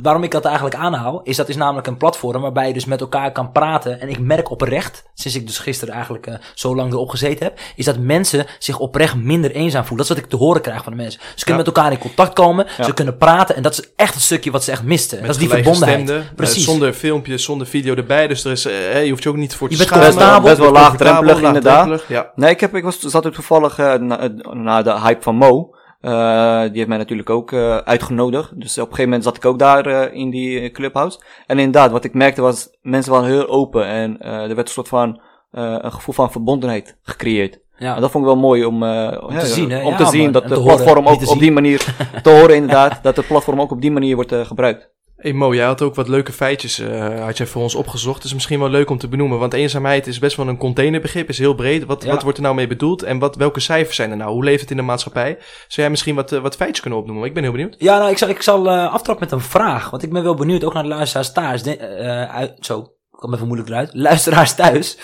[0.03, 3.01] Waarom ik dat eigenlijk aanhaal, is dat is namelijk een platform waarbij je dus met
[3.01, 4.01] elkaar kan praten.
[4.01, 7.59] En ik merk oprecht, sinds ik dus gisteren eigenlijk eh, zo lang erop gezeten heb,
[7.77, 10.07] is dat mensen zich oprecht minder eenzaam voelen.
[10.07, 11.21] Dat is wat ik te horen krijg van de mensen.
[11.35, 11.69] Ze kunnen Ja.
[11.69, 12.85] met elkaar in contact komen, Ja.
[12.85, 13.57] ze kunnen praten.
[13.57, 15.17] En dat is echt een stukje wat ze echt misten.
[15.19, 16.35] Met dat is die verbondenheid.
[16.37, 16.65] Precies.
[16.65, 18.27] zonder filmpjes, zonder video erbij.
[18.27, 20.43] Dus er is, eh, je hoeft je ook niet voor te Je bent schamen.
[20.43, 22.05] Best wel laagdrempelig, inderdaad.
[22.09, 22.33] Ja.
[22.35, 25.75] Nee, ik, heb, ik was, zat er toevallig eh, na, na de hype van Mo.
[26.01, 28.61] Eh, die heeft mij natuurlijk ook eh, uitgenodigd.
[28.61, 31.19] Dus op een gegeven moment zat ik ook daar eh, in die eh, clubhouse.
[31.47, 33.87] En inderdaad, wat ik merkte was, mensen waren heel open.
[33.87, 37.59] En eh, er werd een soort van, eh, een gevoel van verbondenheid gecreëerd.
[37.79, 37.95] Ja.
[37.95, 39.85] En dat vond ik wel mooi om, eh, om te zien, hè?
[39.85, 43.17] Om Ja, te zien dat horen, platform ook op die manier, te horen inderdaad, dat
[43.17, 44.91] de platform ook op die manier wordt eh, gebruikt.
[45.17, 48.25] Hey Mo, jij had ook wat leuke feitjes eh, had jij voor ons opgezocht.
[48.25, 49.39] is misschien wel leuk om te benoemen.
[49.39, 51.29] Want eenzaamheid is best wel een containerbegrip.
[51.29, 51.85] Is heel breed.
[51.85, 52.11] Wat, Ja.
[52.11, 53.03] wat wordt er nou mee bedoeld?
[53.03, 54.33] En wat, welke cijfers zijn er nou?
[54.33, 55.37] Hoe leeft het in de maatschappij?
[55.39, 57.25] Zou jij misschien wat, eh, wat feitjes kunnen opnoemen?
[57.27, 57.75] Ik ben heel benieuwd.
[57.79, 59.91] Ja, nou, ik zal, ik zal aftrappen met een vraag.
[59.91, 61.63] Want ik ben wel benieuwd, ook naar de luisteraars thuis.
[61.63, 63.91] De, eh, uit, zo, kwam even moeilijk eruit.
[64.09, 64.99] Luisteraars thuis.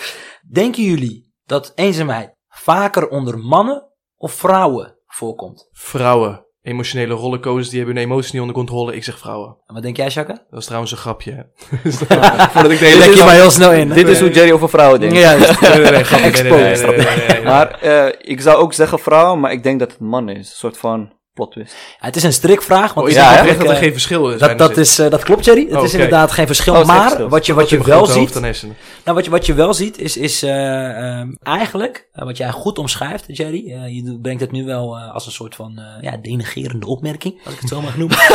[0.51, 5.69] Denken jullie dat eenzaamheid vaker onder mannen of vrouwen voorkomt?
[5.73, 6.47] Vrouwen.
[6.63, 8.95] Emotionele rollercoasters, die hebben hun emoties niet onder controle.
[8.95, 9.57] Ik zeg vrouwen.
[9.67, 10.39] En wat denk jij, Jacques?
[10.51, 11.33] Dat is trouwens een grapje.
[11.33, 11.43] hè.
[12.53, 13.89] Voordat ik de hele Lek je maar heel snel in.
[13.89, 15.17] Dit is hoe Jerry over vrouwen denkt.
[15.17, 16.43] Ja, Nee, nee, nee, grapje.
[16.43, 17.43] Nee, nee, nee, nee, nee, nee, nee.
[17.43, 20.37] Maar eh, ik zou ook zeggen vrouwen, maar ik denk dat het man is.
[20.37, 21.73] Een soort van plot twist.
[22.01, 22.95] Ja, het is een strikvraag.
[22.95, 24.41] Want Oh, is is oprecht dat er geen verschil is?
[24.41, 25.67] eh, dat, dat, is, eh, dat klopt, Jerry.
[25.69, 26.75] Het Oh, is inderdaad geen verschil.
[26.75, 27.29] Oh, is maar verschil.
[27.29, 28.41] wat je, wat je wel ziet.
[28.41, 32.51] Nou, wat je, wat je wel ziet, is, is eh, ehm, eigenlijk, eh, wat jij
[32.51, 33.73] goed omschrijft, Jerry.
[33.73, 37.41] eh, je brengt het nu wel eh, als een soort van eh, ja, denigerende opmerking,
[37.45, 38.17] als ik het zo mag noemen.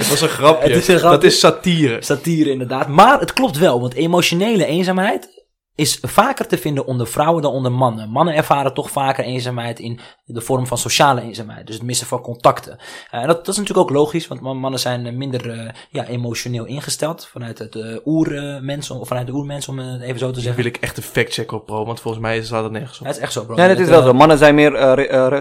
[0.00, 0.68] Het was een grapje.
[0.72, 1.16] Het is een grapje.
[1.16, 1.96] Dat is satire.
[2.02, 2.88] Satire inderdaad.
[2.88, 5.39] Maar het klopt wel, want emotionele eenzaamheid
[5.74, 8.10] is vaker te vinden onder vrouwen dan onder mannen.
[8.10, 11.66] Mannen ervaren toch vaker eenzaamheid in de vorm van sociale eenzaamheid.
[11.66, 12.78] Dus het missen van contacten.
[13.10, 16.06] Eh, en dat, dat is natuurlijk ook logisch, want man- mannen zijn minder eh, ja,
[16.06, 20.32] emotioneel ingesteld vanuit het eh, oermens, of vanuit de oermens, om het even zo te
[20.32, 20.62] Daar zeggen.
[20.62, 21.84] wil ik echt een fact-check op, bro.
[21.84, 23.02] Want volgens mij staat het nergens op.
[23.02, 23.56] Ja, het is echt zo, bro.
[23.56, 24.12] Ja, dat is Het, wel zo.
[24.12, 24.72] Mannen zijn meer,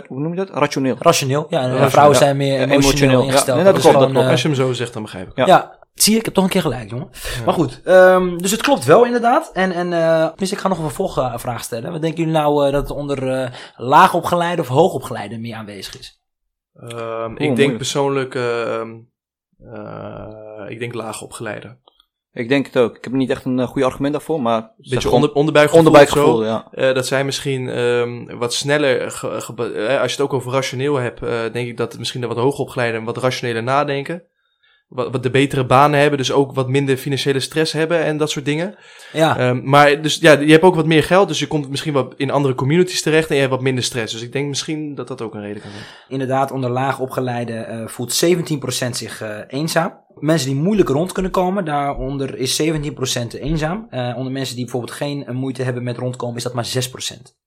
[0.07, 0.49] hoe noem je dat?
[0.49, 0.95] Rationeel.
[0.99, 1.57] Rationeel, ja.
[1.57, 2.23] En Rationeel, vrouwen ja.
[2.23, 3.55] zijn meer emotioneel, ingesteld.
[3.55, 4.27] Nee, dat is klopt, dat klopt.
[4.27, 5.45] Als je hem zo zegt, dan begrijp ik.
[5.45, 5.78] Ja.
[6.01, 7.09] Zie je, ik heb toch een keer gelijk, jongen.
[7.45, 9.49] Maar goed, ehm, dus het klopt wel inderdaad.
[9.53, 11.91] En, en eh, tenminste, ik ga nog een vervolgvraag stellen.
[11.91, 16.21] Wat denken jullie nou eh, dat het onder eh laagopgeleide of hoogopgeleide meer aanwezig is?
[16.75, 17.77] Ehm, ik denk moeilijk.
[17.77, 18.89] persoonlijk, ehm,
[19.73, 21.77] eh, ik denk laag opgeleide.
[22.33, 22.95] Ik denk het ook.
[22.97, 24.71] Ik heb niet echt een eh, goed argument daarvoor, maar...
[24.77, 25.85] Beetje onder, onderbuikgevoel.
[25.85, 26.45] onderbuikgevoel, of zo.
[26.45, 26.67] ja.
[26.71, 30.51] Eh, dat zij misschien ehm, wat sneller, ge- ge- eh, als je het ook over
[30.51, 34.23] rationeel hebt, eh, denk ik dat misschien de wat hoogopgeleide en wat rationeler nadenken.
[34.89, 38.29] Wat, wat de betere banen hebben, dus ook wat minder financiële stress hebben en dat
[38.29, 38.75] soort dingen.
[39.13, 41.93] Ja, Ehm, maar dus ja, je hebt ook wat meer geld, dus je komt misschien
[41.93, 44.13] wat in andere communities terecht en je hebt wat minder stress.
[44.13, 45.83] Dus ik denk misschien dat dat ook een reden kan zijn.
[46.07, 49.93] inderdaad, onder laagopgeleide eh voelt 17% zich eh, eenzaam.
[50.19, 53.87] Mensen die moeilijk rond kunnen komen, daaronder is 17% eenzaam.
[53.89, 57.37] Eh, onder mensen die bijvoorbeeld geen moeite hebben met rondkomen, is dat maar 6%.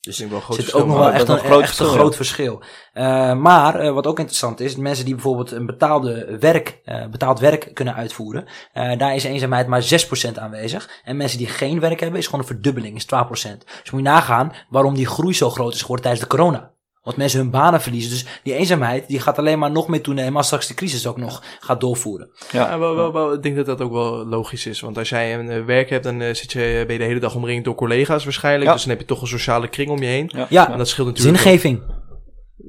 [0.00, 0.96] Dus Er zit ook nog verschil.
[0.96, 2.62] wel echt een, groot echt een verschil, groot verschil.
[2.92, 7.40] Eh, maar eh, wat ook interessant is, mensen die bijvoorbeeld een betaalde werk, eh, betaald
[7.40, 10.90] werk kunnen uitvoeren, daar is eenzaamheid maar 6% aanwezig.
[11.04, 13.64] En mensen die geen werk hebben, is gewoon een verdubbeling, is 12%.
[13.82, 16.72] Dus moet je nagaan waarom die groei zo groot is geworden tijdens de corona.
[17.02, 18.10] Want mensen hun banen verliezen.
[18.10, 21.16] Dus die eenzaamheid die gaat alleen maar nog meer toenemen als straks de crisis ook
[21.16, 22.30] nog gaat doorvoeren.
[22.52, 24.80] Ja, wel, wel, wel, ik denk dat dat ook wel logisch is.
[24.80, 27.20] Want als jij een eh, werk hebt, dan eh, zit je, ben je de hele
[27.20, 28.66] dag omringd door collega's waarschijnlijk.
[28.66, 28.72] Ja.
[28.72, 30.30] Dus dan heb je toch een sociale kring om je heen.
[30.34, 30.46] Ja.
[30.48, 31.38] Ja, En dat scheelt natuurlijk.
[31.38, 31.82] zingeving.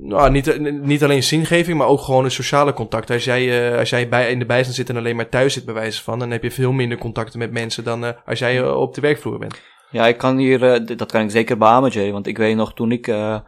[0.04, 3.10] Nou, niet, eh, niet alleen zingeving, maar ook gewoon een sociale contact.
[3.10, 5.66] Als jij, eh, als jij bij, in de bijstand zit en alleen maar thuis zit,
[5.66, 8.62] bij wijze van, dan heb je veel minder contacten met mensen dan eh, als jij
[8.62, 9.62] eh, op de werkvloer bent.
[9.92, 12.12] Ja, ik kan hier, eh, dat kan ik zeker beamen, Jay.
[12.12, 13.40] Want ik weet nog, toen ik eh eh,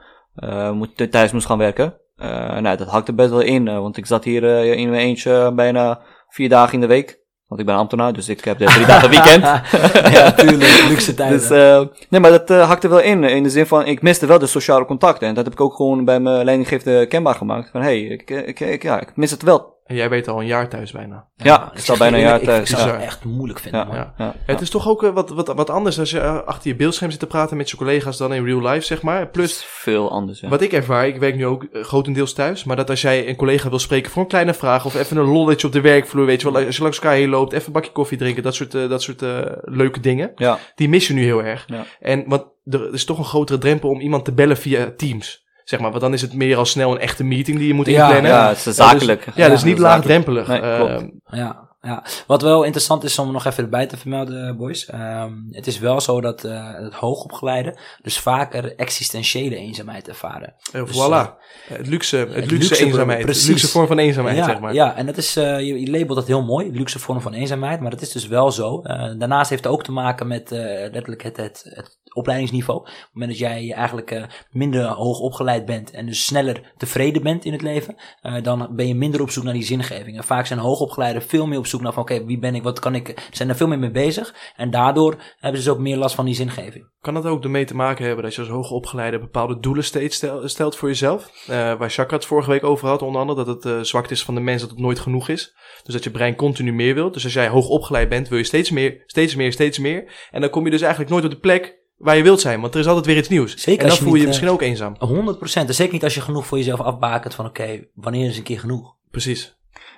[0.71, 3.67] moet, thuis moest gaan werken, eh nou, dat hakte best wel in.
[3.67, 7.21] eh, want ik zat hier eh, in mijn eentje bijna vier dagen in de week.
[7.47, 9.43] Want ik ben ambtenaar, dus ik heb de drie dagen weekend.
[10.15, 10.84] ja, tuurlijk.
[10.89, 11.38] Luxe tijden.
[11.38, 13.23] Dus, eh, nee, maar dat eh, hakte wel in.
[13.23, 15.27] In de zin van, ik miste wel de sociale contacten.
[15.27, 17.69] En dat heb ik ook gewoon bij mijn leidinggevende kenbaar gemaakt.
[17.71, 19.72] Van, hé, hey, ik, ik, ik, ja, ik mis het wel.
[19.84, 21.27] En jij weet al een jaar thuis bijna.
[21.36, 22.71] Ja, ik sta bijna een jaar thuis.
[22.71, 23.95] Ik zou het echt moeilijk vinden, Ja, man.
[23.95, 24.36] ja, ja.
[24.45, 27.11] Het is toch ook eh, wat, wat, wat anders als je eh, achter je beeldscherm
[27.11, 29.27] zit te praten met je collega's dan in real life, zeg maar.
[29.27, 30.49] Plus, veel anders, ja.
[30.49, 33.36] Wat ik ervaar, ik werk nu ook eh, grotendeels thuis, maar dat als jij een
[33.36, 36.41] collega wil spreken voor een kleine vraag of even een lolletje op de werkvloer, weet
[36.41, 38.71] je wel, als je langs elkaar heen loopt, even een bakje koffie drinken, dat soort,
[38.71, 39.21] dat soort
[39.61, 41.63] leuke dingen, Ja, die mis je nu heel erg.
[41.67, 41.86] Ja.
[41.99, 45.42] En want er is toch een grotere drempel om iemand te bellen via Teams.
[45.64, 47.86] Zeg maar, want dan is het meer al snel een echte meeting die je moet
[47.86, 48.32] Ja, inplannen.
[48.32, 49.28] ja, het is zakelijk.
[49.36, 50.47] Ja, dus niet dat laagdrempelig.
[50.47, 51.05] Nee, Eh, klopt.
[51.32, 54.86] Ja, ja, wat wel interessant is om nog even erbij te vermelden, boys.
[54.86, 60.53] Ehm, het is wel zo dat eh, het hoogopgeleide dus vaker existentiële eenzaamheid ervaren.
[60.72, 61.30] eh, Dus, voilà.
[61.68, 63.22] het luxe, het, het luxe, luxe- eenzaamheid.
[63.26, 63.47] precies.
[63.47, 64.74] Luxe vorm van eenzaamheid, ja, zeg maar.
[64.74, 67.91] ja, en dat is, je, je labelt dat heel mooi, luxe vorm van eenzaamheid, maar
[67.91, 68.82] het is dus wel zo.
[69.18, 72.80] Daarnaast heeft het ook te maken met letterlijk het, het, het opleidingsniveau.
[72.80, 77.24] Op het moment dat jij eigenlijk eh, minder hoog opgeleid bent en dus sneller tevreden
[77.24, 80.18] bent in het leven, eh, dan ben je minder op zoek naar die zingeving.
[80.18, 82.80] En vaak zijn hoogopgeleiden veel meer op zoek naar van oké, wie ben ik, wat
[82.80, 84.36] kan ik, zijn er veel meer mee bezig.
[84.55, 86.91] En daardoor hebben ze dus ook meer last van die zingeving.
[87.01, 90.47] Kan dat ook ermee te maken hebben dat je als hoogopgeleide bepaalde doelen steeds stel-
[90.47, 91.32] stelt voor jezelf?
[91.47, 94.24] Eh, waar Jacques het vorige week over had, onder andere, dat het eh zwakte is
[94.24, 95.55] van de mens dat het nooit genoeg is.
[95.84, 97.11] Dus dat je brein continu meer wil.
[97.11, 100.28] Dus als jij hoogopgeleid bent, wil je steeds meer, steeds meer, steeds meer.
[100.32, 102.73] En dan kom je dus eigenlijk nooit op de plek waar je wilt zijn, want
[102.73, 103.55] er is altijd weer iets nieuws.
[103.55, 104.95] Zeker en dan je voel je je misschien ook eenzaam.
[104.99, 105.67] 100 procent.
[105.67, 108.59] En zeker niet als je genoeg voor jezelf afbakent van oké, wanneer is een keer
[108.59, 108.95] genoeg?
[109.11, 109.55] Precies.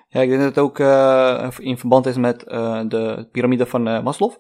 [0.08, 3.88] Ja, ik denk dat het ook eh, in verband is met eh, de piramide van
[3.88, 4.32] eh, Maslow.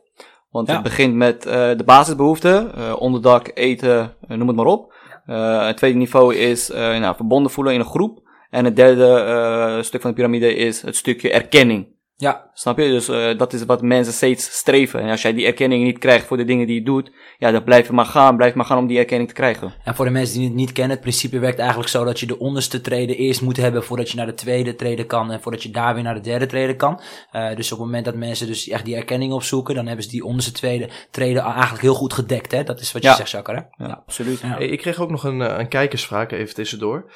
[0.50, 0.74] Want Ja.
[0.74, 4.94] het begint met eh, de basisbehoeften, eh, onderdak, eten, eh, noem het maar op.
[5.26, 8.24] Eh, het tweede niveau is eh, nou, verbonden voelen in een groep.
[8.50, 11.88] En het derde eh, stuk van de piramide is het stukje erkenning.
[12.18, 12.88] Ja, Snap je?
[12.90, 15.00] Dus eh, dat is wat mensen steeds streven.
[15.02, 17.64] En als jij die erkenning niet krijgt voor de dingen die je doet, ja, dan
[17.64, 19.74] blijf je maar gaan, blijf maar gaan om die erkenning te krijgen.
[19.84, 22.26] En voor de mensen die het niet kennen, het principe werkt eigenlijk zo dat je
[22.26, 25.64] de onderste treden eerst moet hebben voordat je naar de tweede treden kan en voordat
[25.64, 27.02] je daar weer naar de derde treden kan.
[27.32, 30.10] Eh, dus op het moment dat mensen dus echt die erkenning opzoeken, dan hebben ze
[30.12, 32.52] die onderste tweede treden eigenlijk heel goed gedekt.
[32.52, 32.64] Hè?
[32.64, 33.16] Dat is wat je Ja.
[33.16, 33.58] zegt, Jacques.
[33.78, 33.86] Hè?
[33.86, 34.40] Ja, absoluut.
[34.40, 34.48] Ja.
[34.48, 37.12] Hey, Ik kreeg ook nog een, eh, een kijkersvraag even tussendoor.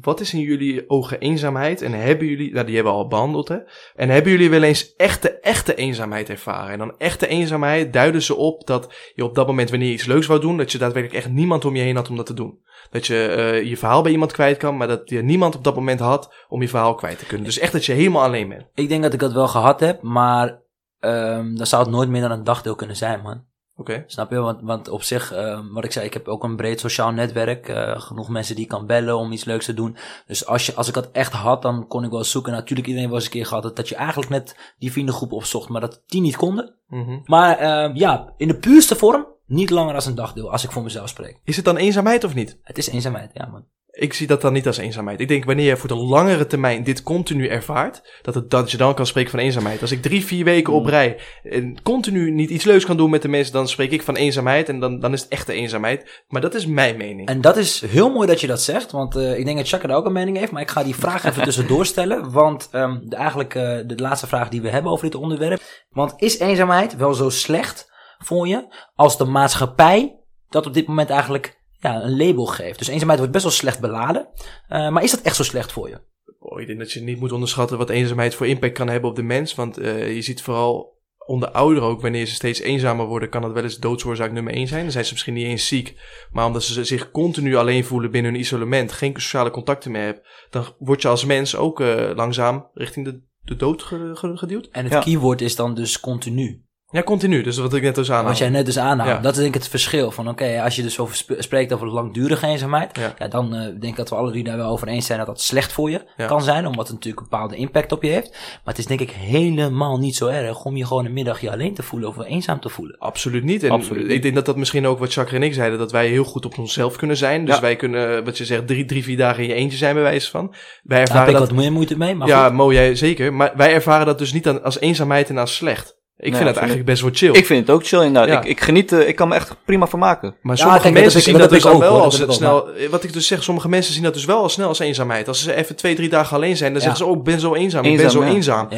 [0.00, 1.82] Wat is in jullie ogen eenzaamheid?
[1.82, 3.56] En hebben jullie, nou die hebben we al behandeld hè.
[3.94, 6.72] En hebben jullie wel eens echte, echte eenzaamheid ervaren?
[6.72, 10.06] En dan echte eenzaamheid duiden ze op dat je op dat moment wanneer je iets
[10.06, 12.34] leuks wou doen, dat je daadwerkelijk echt niemand om je heen had om dat te
[12.34, 12.58] doen.
[12.90, 15.74] Dat je eh, je verhaal bij iemand kwijt kan, maar dat je niemand op dat
[15.74, 17.46] moment had om je verhaal kwijt te kunnen.
[17.46, 18.66] Dus echt dat je helemaal alleen bent.
[18.74, 20.62] Ik denk dat ik dat wel gehad heb, maar
[21.00, 23.44] ehm dan zou het nooit meer dan een dagdeel kunnen zijn, man.
[23.78, 24.04] Oké.
[24.06, 24.36] Snap je?
[24.36, 27.68] Want, want op zich, ehm, wat ik zei, ik heb ook een breed sociaal netwerk.
[27.68, 29.96] eh, genoeg mensen die ik kan bellen om iets leuks te doen.
[30.26, 32.52] Dus als, je, als ik dat echt had, dan kon ik wel zoeken.
[32.52, 35.80] Natuurlijk, iedereen was een keer gehad dat, dat je eigenlijk net die vriendengroep opzocht, maar
[35.80, 36.74] dat die niet konden.
[36.88, 37.18] Mhm.
[37.24, 40.82] Maar ehm, ja, in de puurste vorm, niet langer als een dagdeel, als ik voor
[40.82, 41.40] mezelf spreek.
[41.44, 42.58] Is het dan eenzaamheid of niet?
[42.62, 43.64] Het is eenzaamheid, ja man.
[43.98, 45.20] Ik zie dat dan niet als eenzaamheid.
[45.20, 48.76] Ik denk wanneer je voor de langere termijn dit continu ervaart, dat, het, dat je
[48.76, 49.80] dan kan spreken van eenzaamheid.
[49.80, 53.22] Als ik drie, vier weken op rij en continu niet iets leuks kan doen met
[53.22, 56.24] de mensen, dan spreek ik van eenzaamheid en dan, dan is het echte eenzaamheid.
[56.28, 57.28] Maar dat is mijn mening.
[57.28, 59.86] En dat is heel mooi dat je dat zegt, want eh, ik denk dat Chaka
[59.86, 60.52] daar ook een mening heeft.
[60.52, 64.26] Maar ik ga die vraag even tussendoor stellen, want ehm, de, eigenlijk eh, de laatste
[64.26, 65.62] vraag die we hebben over dit onderwerp.
[65.90, 70.16] Want is eenzaamheid wel zo slecht voor je als de maatschappij
[70.48, 72.78] dat op dit moment eigenlijk ja, een label geeft?
[72.78, 74.28] Dus eenzaamheid wordt best wel slecht beladen,
[74.68, 76.00] Eh, maar is dat echt zo slecht voor je?
[76.38, 79.16] Oh, ik denk dat je niet moet onderschatten wat eenzaamheid voor impact kan hebben op
[79.16, 79.54] de mens.
[79.54, 80.94] Want eh, je ziet vooral
[81.26, 84.66] onder ouderen ook, wanneer ze steeds eenzamer worden, kan dat wel eens doodsoorzaak nummer één
[84.68, 84.82] zijn.
[84.82, 85.94] Dan zijn ze misschien niet eens ziek,
[86.30, 90.22] maar omdat ze zich continu alleen voelen binnen hun isolement, geen sociale contacten meer hebben,
[90.50, 94.68] dan word je als mens ook eh, langzaam richting de, de dood ge- ge- geduwd.
[94.72, 95.00] En het Ja.
[95.00, 96.64] keyword is dan dus continu.
[96.90, 97.42] Ja, continu.
[97.42, 99.18] Dus wat ik net dus aan Wat jij net dus aanhaalt, Ja.
[99.20, 100.10] dat is denk ik het verschil.
[100.10, 103.14] Van oké, als je dus over sp- spreekt over langdurige eenzaamheid, Ja.
[103.18, 103.28] ja.
[103.28, 105.40] dan eh, denk ik dat we alle drie daar wel over eens zijn dat dat
[105.40, 106.26] slecht voor je Ja.
[106.26, 108.30] kan zijn, omdat het natuurlijk een bepaalde impact op je heeft.
[108.30, 111.50] Maar het is denk ik helemaal niet zo erg om je gewoon een middag je
[111.50, 112.98] alleen te voelen of eenzaam te voelen.
[112.98, 113.62] Absoluut niet.
[113.62, 116.08] En Absoluut ik denk dat dat misschien ook wat Chakra en ik zeiden, dat wij
[116.08, 117.44] heel goed op onszelf kunnen zijn.
[117.44, 120.02] Dus wij kunnen, wat je zegt, drie, drie, vier dagen in je eentje zijn bij
[120.02, 120.46] wijze van.
[120.48, 121.48] Wij Daar heb ervaren ik dat...
[121.48, 123.32] wat meer moeite mee, maar ja, mooi, jij zeker.
[123.34, 125.94] Maar wij ervaren dat dus niet aan- als eenzaamheid en als slecht.
[126.18, 126.56] Ik vind absoluut.
[126.56, 127.32] eigenlijk best wel chill.
[127.40, 128.28] Ik vind het ook chill inderdaad.
[128.32, 128.40] Ja.
[128.40, 130.34] Ik, ik geniet, eh, ik kan me echt prima vermaken.
[130.42, 132.02] Maar Ja, sommige mensen zien dat, dat dus ook, wel hoor.
[132.02, 132.68] als snel.
[132.90, 135.28] Wat ik dus zeg, sommige mensen zien dat dus wel al snel als eenzaamheid.
[135.28, 136.88] Als ze even twee, drie dagen alleen zijn, dan Ja.
[136.88, 137.84] zeggen ze: Oh, ik ben zo eenzaam.
[137.84, 138.30] ik ben zo ja.
[138.30, 138.68] eenzaam.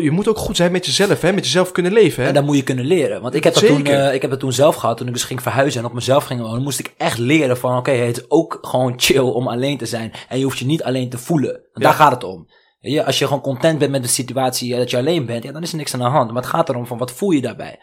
[0.00, 1.32] Je moet ook goed zijn met jezelf, hè?
[1.32, 2.28] Met jezelf kunnen leven, hè?
[2.28, 3.22] En dat moet je kunnen leren.
[3.22, 4.96] Want ik heb, dat toen, eh, ik heb dat toen zelf gehad.
[4.96, 6.62] Toen ik dus ging verhuizen en op mezelf ging wonen.
[6.62, 7.76] moest ik echt leren van...
[7.76, 10.12] Oké, het is ook gewoon chill om alleen te zijn.
[10.28, 11.60] En je hoeft je niet alleen te voelen.
[11.72, 12.46] Daar gaat het om.
[12.90, 15.44] Je, als je gewoon content bent met de situatie eh, dat je alleen bent.
[15.44, 16.32] Ja, dan is er niks aan de hand.
[16.32, 17.78] Maar het gaat erom van wat voel je daarbij.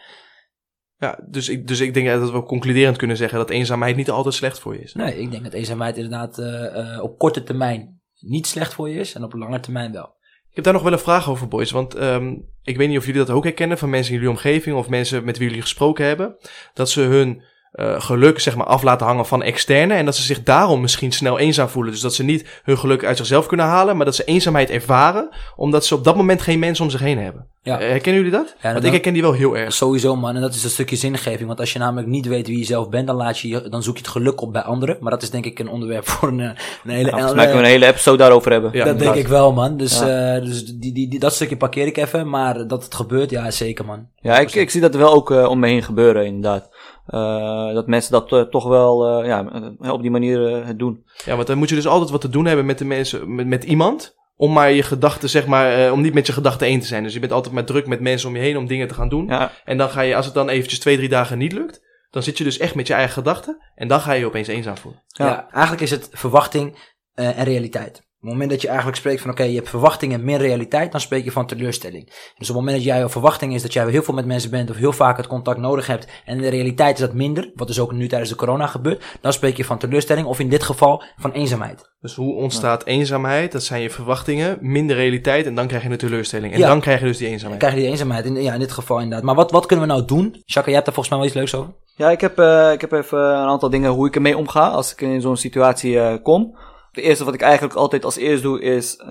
[0.96, 4.34] Ja, dus ik, dus ik denk dat we concluderend kunnen zeggen dat eenzaamheid niet altijd
[4.34, 4.94] slecht voor je is.
[4.94, 8.98] Nee, ik denk dat eenzaamheid inderdaad eh, eh, op korte termijn niet slecht voor je
[8.98, 9.14] is.
[9.14, 10.20] En op lange termijn wel.
[10.48, 11.70] Ik heb daar nog wel een vraag over, boys.
[11.70, 14.76] Want ehm, ik weet niet of jullie dat ook herkennen van mensen in jullie omgeving
[14.76, 16.36] of mensen met wie jullie gesproken hebben.
[16.74, 17.42] Dat ze hun
[17.72, 21.12] eh, geluk zeg maar af laten hangen van externe en dat ze zich daarom misschien
[21.12, 21.92] snel eenzaam voelen.
[21.92, 25.28] Dus dat ze niet hun geluk uit zichzelf kunnen halen, maar dat ze eenzaamheid ervaren
[25.56, 27.46] omdat ze op dat moment geen mensen om zich heen hebben.
[27.64, 27.78] Ja.
[27.80, 28.54] Eh, herkennen jullie dat?
[28.62, 29.72] Want dat- ik herken die wel heel erg.
[29.72, 31.46] Sowieso man, en dat is een stukje zingeving.
[31.46, 33.82] Want als je namelijk niet weet wie je zelf bent, dan, laat je, je- dan
[33.82, 34.96] zoek je het geluk op bij anderen.
[35.00, 36.46] Maar dat is denk ik een onderwerp voor een, eh,
[36.84, 37.02] een hele...
[37.10, 38.70] Nou, volgens mij kunnen we een hele episode daarover hebben.
[38.72, 39.76] Ja, dat denk ik wel, man.
[39.76, 40.34] Dus, Ja.
[40.36, 42.28] eh, dus die, die, die, dat stukje parkeer ik even.
[42.28, 44.06] Maar dat het gebeurt, ja, zeker, man.
[44.20, 46.68] Ja, ik, ik zie dat wel ook eh, om me heen gebeuren, inderdaad.
[47.06, 49.46] Eh, dat mensen dat eh, toch wel eh, ja,
[49.92, 51.04] op die manier het doen.
[51.24, 53.46] Ja, want dan moet je dus altijd wat te doen hebben met de mensen, met,
[53.46, 54.14] met iemand.
[54.36, 57.02] Om maar je gedachten, zeg maar, eh, om niet met je gedachten één te zijn.
[57.02, 59.08] Dus je bent altijd maar druk met mensen om je heen om dingen te gaan
[59.08, 59.26] doen.
[59.26, 62.22] Ja, En dan ga je, als het dan eventjes twee, drie dagen niet lukt, dan
[62.22, 63.62] zit je dus echt met je eigen gedachten.
[63.74, 65.02] En dan ga je je opeens eenzaam voelen.
[65.06, 65.26] Ja.
[65.26, 65.48] Ja.
[65.50, 68.10] eigenlijk is het verwachting eh, en realiteit.
[68.22, 70.92] Op het moment dat je eigenlijk spreekt van oké, je hebt verwachting en meer realiteit,
[70.92, 72.04] dan spreek je van teleurstelling.
[72.06, 74.50] Dus op het moment dat jij jouw verwachting is dat jij heel veel met mensen
[74.50, 77.50] bent of heel vaak het contact nodig hebt en in de realiteit is dat minder,
[77.54, 80.48] wat dus ook nu tijdens de corona gebeurt, dan spreek je van teleurstelling of in
[80.48, 81.90] dit geval van eenzaamheid.
[82.00, 83.52] Dus hoe ontstaat eenzaamheid?
[83.52, 86.52] Dat zijn je verwachtingen, minder realiteit en dan krijg je een teleurstelling.
[86.52, 86.66] En Ja.
[86.68, 87.60] dan krijg je dus die Dan eenzaamheid.
[87.62, 89.24] krijg je die eenzaamheid, in, ja in dit geval inderdaad.
[89.24, 90.42] Maar wat, wat kunnen we nou doen?
[90.46, 91.74] Chaka, jij hebt daar volgens mij wel iets leuks over.
[91.96, 94.92] ja ik, heb, eh, ik heb even een aantal dingen hoe ik ermee omga als
[94.92, 96.56] ik in zo'n situatie eh, kom.
[96.92, 99.08] Het eerste wat ik eigenlijk altijd als eerst doe is, eh,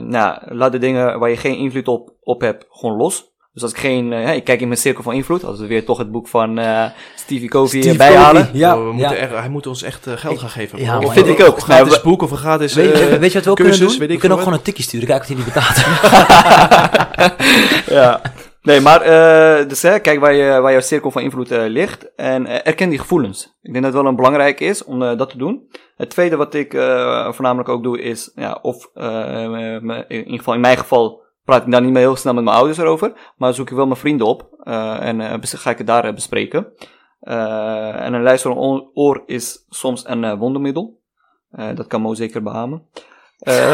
[0.00, 3.32] nou, laat de dingen waar je geen invloed op, op hebt gewoon los.
[3.52, 5.84] Dus als ik geen, ja, ik kijk in mijn cirkel van invloed, als we weer
[5.84, 6.84] toch het boek van eh,
[7.14, 8.48] Stevie Covey Steve bijhalen.
[8.52, 9.22] Ja, Oh, we moeten ja.
[9.22, 10.78] echt, hij moet ons echt geld gaan geven.
[10.78, 11.12] ja, Of.
[11.12, 11.56] Vind ik ook.
[11.56, 13.56] Een gratis Nou, we- boek of een gratis Weet, je- weet je wat we ook
[13.56, 14.08] cursus, kunnen doen?
[14.08, 14.38] We kunnen ook wat.
[14.44, 15.76] gewoon een tikje sturen, kijk wat hij niet betaalt.
[18.00, 18.20] ja.
[18.64, 22.14] Nee, maar eh dus hè, kijk waar, je, waar jouw cirkel van invloed eh, ligt
[22.14, 23.44] en eh, erken die gevoelens.
[23.62, 25.68] Ik denk dat het wel een belangrijk is om eh, dat te doen.
[25.96, 29.74] Het tweede wat ik eh, voornamelijk ook doe is, ja, of eh,
[30.08, 32.56] in ieder geval in mijn geval praat ik daar niet meer heel snel met mijn
[32.56, 35.86] ouders erover, maar zoek ik wel mijn vrienden op eh, en eh, ga ik het
[35.86, 36.66] daar bespreken.
[37.20, 41.00] Eh, en een luisterend oor- oor is soms een eh, wondermiddel.
[41.50, 42.82] Eh, dat kan Mo zeker behamen.
[43.38, 43.72] Eh,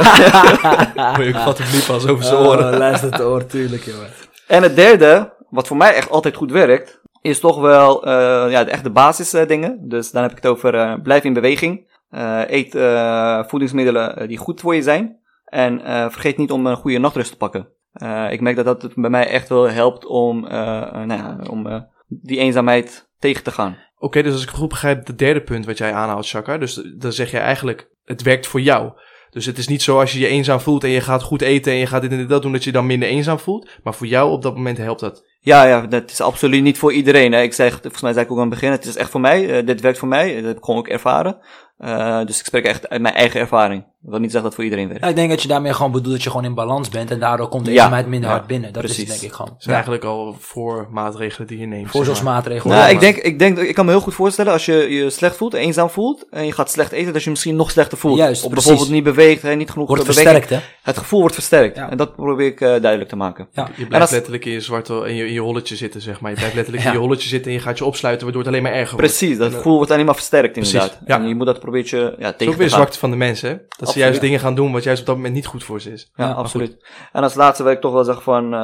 [1.29, 2.73] Ik vat hem nu pas over zijn oren.
[2.73, 4.09] Oh, luister het oor, tuurlijk, jongen.
[4.51, 8.65] En het derde, wat voor mij echt altijd goed werkt, is toch wel eh, ja,
[8.65, 9.89] de echte basisdingen.
[9.89, 11.89] dus dan heb ik het over eh, blijf in beweging.
[12.11, 15.19] Eh, eet eh, voedingsmiddelen eh, die goed voor je zijn.
[15.45, 17.69] En eh, vergeet niet om een goede nachtrust te pakken.
[17.93, 21.37] Eh, ik merk dat dat bij mij echt wel helpt om, eh, eh, nou ja,
[21.71, 23.77] eh, die eenzaamheid tegen te gaan.
[23.99, 26.59] Oké, dus als ik goed begrijp, het derde punt wat jij aanhaalt, Shaka.
[26.59, 28.93] Dus dan zeg je eigenlijk, het werkt voor jou.
[29.31, 31.73] Dus het is niet zo als je je eenzaam voelt en je gaat goed eten
[31.73, 33.69] en je gaat dit en dat doen, dat je je dan minder eenzaam voelt.
[33.83, 36.93] Maar voor jou op dat moment helpt dat Ja, ja, dat is absoluut niet voor
[36.93, 37.33] iedereen.
[37.33, 37.43] Hè.
[37.43, 39.59] Ik zeg, volgens mij zei ik ook aan het begin, het is echt voor mij.
[39.59, 40.35] eh, dit werkt voor mij.
[40.35, 41.39] Dat heb ik gewoon ook ervaren.
[41.79, 43.85] Eh, dus ik spreek echt uit mijn eigen ervaring.
[44.03, 45.03] Dat wil niet zeggen dat het voor iedereen werkt.
[45.05, 47.11] Ja, ik denk dat je daarmee gewoon bedoelt dat je gewoon in balans bent.
[47.11, 47.77] En daardoor komt de Ja.
[47.77, 48.73] eenzaamheid minder Ja, hard binnen.
[48.73, 49.09] Dat is precies.
[49.11, 49.51] het denk ik gewoon.
[49.53, 51.91] Dat zijn eigenlijk al voor maatregelen die je neemt.
[51.91, 52.77] Voorzorgsmaatregelen.
[52.77, 55.11] Nou, Ja, ik denk, ik denk, ik kan me heel goed voorstellen als je je
[55.11, 58.19] slecht voelt, eenzaam voelt en je gaat slecht eten, dat je misschien nog slechter voelt.
[58.19, 58.67] Juist, of precies.
[58.69, 60.37] bijvoorbeeld niet beweegt, hè, niet genoeg Wordt eh, beweging.
[60.37, 60.71] versterkt, hè?
[60.83, 61.77] Het gevoel wordt versterkt.
[61.77, 61.91] Ja.
[61.91, 63.49] En dat probeer ik eh, duidelijk te maken.
[63.53, 63.63] Ja.
[63.63, 66.21] Je En blijft als- letterlijk in je zwarte, in je, in je holletje zitten, zeg
[66.21, 66.31] maar.
[66.31, 66.91] Je blijft letterlijk Ja.
[66.91, 69.07] in je holletje zitten en je gaat je opsluiten, waardoor het alleen maar erger wordt.
[69.17, 70.99] Precies, dat gevoel wordt alleen maar versterkt Precies, inderdaad.
[71.07, 71.19] ja.
[71.21, 72.79] En je moet dat proberen je, ja, tegen Het is ook te weer gaan.
[72.79, 73.57] zwakte van de mensen, hè?
[73.93, 76.11] Ze juist dingen gaan doen wat juist op dat moment niet goed voor ze is.
[76.15, 76.87] Ja, Ja, absoluut.
[77.13, 78.61] En als laatste wil ik toch wel zeggen van, eh,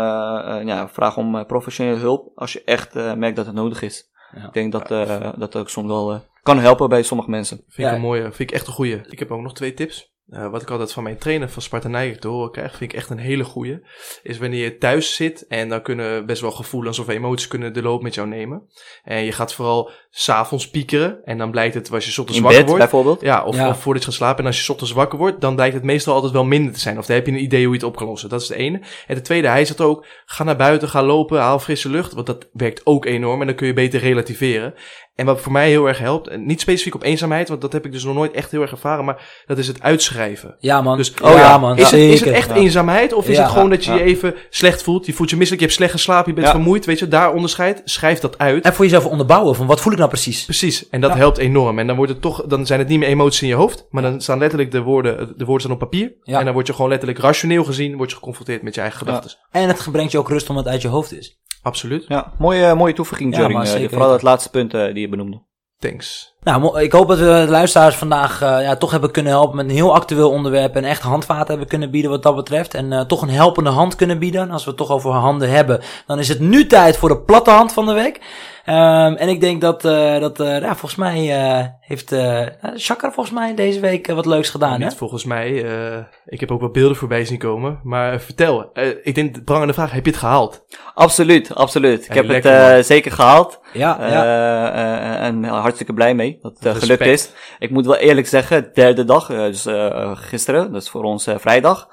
[0.60, 3.82] eh, ja, vraag om eh, professionele hulp als je echt eh, merkt dat het nodig
[3.82, 4.10] is.
[4.36, 4.46] Ja.
[4.46, 7.56] Ik denk dat eh, dat ook soms wel kan helpen bij sommige mensen.
[7.56, 7.94] Vind ik Ja.
[7.94, 9.00] een mooie, vind ik echt een goeie.
[9.08, 10.14] Ik heb ook nog twee tips.
[10.30, 12.98] Eh, wat ik altijd van mijn trainer van Sparta Nijkerk te horen krijg, vind ik
[12.98, 13.80] echt een hele goeie.
[14.22, 17.82] Is wanneer je thuis zit en dan kunnen best wel gevoelens of emoties kunnen de
[17.82, 18.62] loop met jou nemen.
[19.04, 22.44] En je gaat vooral s'avonds piekeren en dan blijkt het, als je 's ochtends In
[22.44, 22.82] wakker bed wordt.
[22.90, 23.20] bijvoorbeeld.
[23.20, 23.68] Ja, of, Ja.
[23.68, 24.40] of voordat je gaat slapen.
[24.40, 26.80] En als je 's ochtends wakker wordt, dan blijkt het meestal altijd wel minder te
[26.80, 26.98] zijn.
[26.98, 28.28] Of dan heb je een idee hoe je het op kan lossen.
[28.28, 28.80] Dat is de ene.
[29.06, 32.12] En de tweede, hij zegt ook, ga naar buiten, ga lopen, haal frisse lucht.
[32.12, 34.74] Want dat werkt ook enorm en dan kun je beter relativeren.
[35.16, 37.84] En wat voor mij heel erg helpt, en niet specifiek op eenzaamheid, want dat heb
[37.86, 40.56] ik dus nog nooit echt heel erg ervaren, maar dat is het uitschrijven.
[40.58, 40.96] Ja, man.
[40.96, 41.76] Dus oh ja, man.
[41.76, 43.42] Is het, is het echt eenzaamheid of is Ja.
[43.42, 43.96] het gewoon dat je Ja.
[43.96, 45.06] je even slecht voelt?
[45.06, 46.52] Je voelt je misselijk, je hebt slecht geslapen, je bent Ja.
[46.52, 47.80] vermoeid, weet je, daar onderscheid.
[47.84, 48.64] Schrijf dat uit.
[48.64, 50.44] En voor jezelf onderbouwen van wat voel ik nou precies?
[50.44, 51.16] Precies, en dat Ja.
[51.16, 51.78] helpt enorm.
[51.78, 54.02] En dan, wordt het toch, dan zijn het niet meer emoties in je hoofd, maar
[54.02, 56.12] dan staan letterlijk de woorden, de woorden staan op papier.
[56.22, 56.38] Ja.
[56.38, 59.30] En dan word je gewoon letterlijk rationeel gezien, word je geconfronteerd met je eigen gedachten.
[59.50, 61.38] En het brengt je ook rust omdat het uit je hoofd is.
[61.66, 62.04] Absoluut.
[62.08, 65.42] Ja, mooie, mooie toevoeging, Ja, maar Eh, vooral dat laatste punt eh, die je benoemde.
[65.78, 66.34] Thanks.
[66.40, 69.64] Nou, ik hoop dat we de luisteraars vandaag eh, ja, toch hebben kunnen helpen met
[69.64, 70.76] een heel actueel onderwerp.
[70.76, 72.74] En echt handvaten hebben kunnen bieden wat dat betreft.
[72.74, 74.40] En eh, toch een helpende hand kunnen bieden.
[74.40, 77.18] En als we het toch over handen hebben, dan is het nu tijd voor de
[77.18, 78.20] platte hand van de week.
[78.66, 83.12] Ehm, en ik denk dat, eh, dat eh, ja, volgens mij eh, heeft eh Chakra
[83.12, 84.72] volgens mij deze week wat leuks gedaan.
[84.80, 84.84] Hè?
[84.86, 85.64] Niet volgens mij.
[85.64, 87.80] eh, ik heb ook wat beelden voorbij zien komen.
[87.82, 90.64] Maar vertel, eh, ik denk de prangende vraag, heb je het gehaald?
[90.94, 92.04] Absoluut, absoluut.
[92.08, 93.60] Ik heb lekker, het eh, zeker gehaald.
[93.72, 94.24] Ja, Eh, ja.
[94.24, 97.30] eh, en hartstikke blij mee dat het gelukt is.
[97.58, 101.34] Ik moet wel eerlijk zeggen, derde dag, dus eh, gisteren, dat is voor ons eh,
[101.38, 101.88] vrijdag,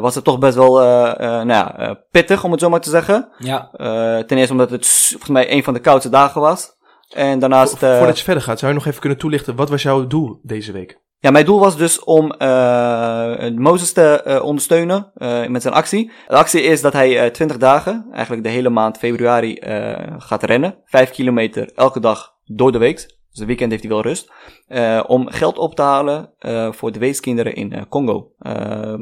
[0.00, 2.80] was het toch best wel eh, eh, nou ja, eh, pittig, om het zo maar
[2.80, 3.28] te zeggen.
[3.38, 3.68] ja.
[3.72, 6.78] Eh, ten eerste omdat het volgens mij een van de koudste dagen was.
[7.14, 7.78] En daarnaast...
[7.78, 10.06] Vo- eh, Voordat je verder gaat, zou je nog even kunnen toelichten, wat was jouw
[10.06, 10.98] doel deze week?
[11.18, 16.10] Ja, mijn doel was dus om eh Mozes te eh, ondersteunen eh, met zijn actie.
[16.28, 20.42] De actie is dat hij eh 20 dagen, eigenlijk de hele maand februari, eh, gaat
[20.42, 20.74] rennen.
[20.84, 23.18] 5 kilometer elke dag door de week.
[23.40, 24.32] Dus weekend heeft hij wel rust.
[24.66, 28.32] eh, om geld op te halen eh, voor de weeskinderen in eh, Congo.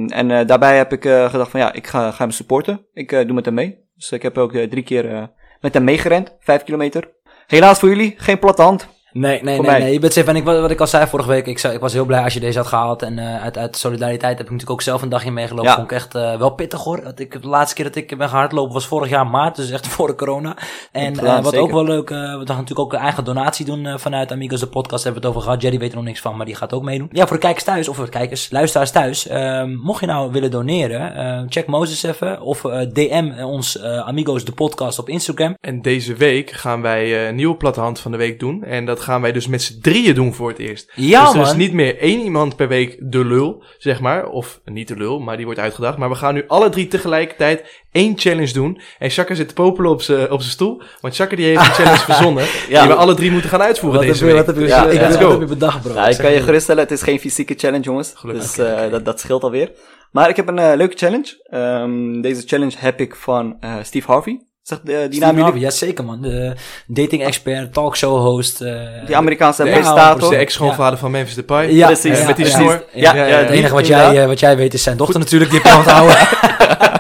[0.07, 2.86] En daarbij heb ik gedacht van ja, ik ga, ga hem supporten.
[2.93, 3.78] Ik doe met hem mee.
[3.95, 5.30] Dus ik heb ook drie keer
[5.61, 6.36] met hem meegerend.
[6.41, 7.12] 5 kilometer.
[7.47, 8.78] Helaas voor jullie, geen platte.
[9.13, 9.93] Nee, nee, nee, nee.
[9.93, 10.29] Je bent safe.
[10.29, 12.23] En ik, wat, wat ik al zei vorige week, ik, zou, ik was heel blij
[12.23, 13.03] als je deze had gehaald.
[13.03, 15.71] En eh, uit, uit solidariteit heb ik natuurlijk ook zelf een dagje meegelopen.
[15.71, 15.75] Ja.
[15.75, 17.03] Vond ik echt eh, wel pittig hoor.
[17.03, 19.71] Dat ik, de laatste keer dat ik ben gaan hardlopen was vorig jaar maart, dus
[19.71, 20.57] echt voor de corona.
[20.93, 21.61] En eh, wat zeker.
[21.61, 24.67] ook wel leuk, eh, we gaan natuurlijk ook een eigen donatie doen vanuit Amigos de
[24.67, 25.05] podcast.
[25.05, 25.63] Hebben we het over gehad.
[25.63, 27.09] Jerry weet er nog niks van, maar die gaat ook meedoen.
[27.13, 29.27] Ja, voor de kijkers thuis, of voor de kijkers, luisteraars thuis.
[29.27, 32.41] ehm, mocht je nou willen doneren, eh, check Moses even.
[32.41, 35.57] Of eh, DM ons eh, Amigos de podcast op Instagram.
[35.61, 38.65] En deze week gaan wij eh, een nieuwe platte hand van de week doen.
[38.65, 40.92] En dat gaan wij dus met z'n drieën doen voor het eerst.
[40.94, 44.26] Ja, dus er is niet meer één iemand per week de lul, zeg maar.
[44.28, 45.99] Of niet de lul, maar die wordt uitgedacht.
[45.99, 48.80] Maar we gaan nu alle drie tegelijkertijd één challenge doen.
[48.99, 50.82] En Chaka zit te popelen op zijn op zijn stoel.
[51.01, 52.44] Want Chaka die heeft een challenge verzonnen.
[52.68, 52.80] Ja.
[52.80, 54.46] Die we alle drie moeten gaan uitvoeren Wat heb, deze je, week.
[54.46, 55.30] wat heb je, Ja, ik- let's wat go.
[55.30, 56.05] heb je bedacht, bro?
[56.05, 58.12] Ik kan je geruststellen, het is geen fysieke challenge, jongens.
[58.16, 58.44] Gelukkig.
[58.44, 59.70] Dus eh, dat, dat scheelt alweer.
[60.12, 61.42] Maar ik heb een eh, leuke challenge.
[61.51, 64.40] Ehm, deze challenge heb ik van eh, Steve Harvey.
[64.69, 65.61] Zegt eh, die naam jullie?
[65.61, 66.23] Ja zeker man.
[66.23, 66.53] De
[66.87, 68.61] dating expert, talkshow host.
[68.61, 68.73] eh,
[69.07, 70.31] Die Amerikaanse De presentator.
[70.31, 71.71] De ex-schoonvader van Memphis Depay.
[71.73, 72.25] Ja, Precies.
[72.27, 72.85] Met die ja, snor.
[72.93, 75.19] ja, Ja, ja, ja, het enige wat jij, eh, wat jij weet is zijn dochter
[75.19, 76.16] natuurlijk, die heb je onthouden.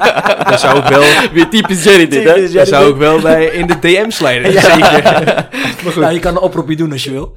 [0.48, 1.02] Daar zou ik wel,
[1.32, 2.52] Weer typisch Jerry dit, hè?
[2.52, 4.52] daar zou ik wel bij in de DM slijden.
[4.62, 5.48] Zeker.
[5.96, 7.32] nou, je kan een oproepje doen als je wil.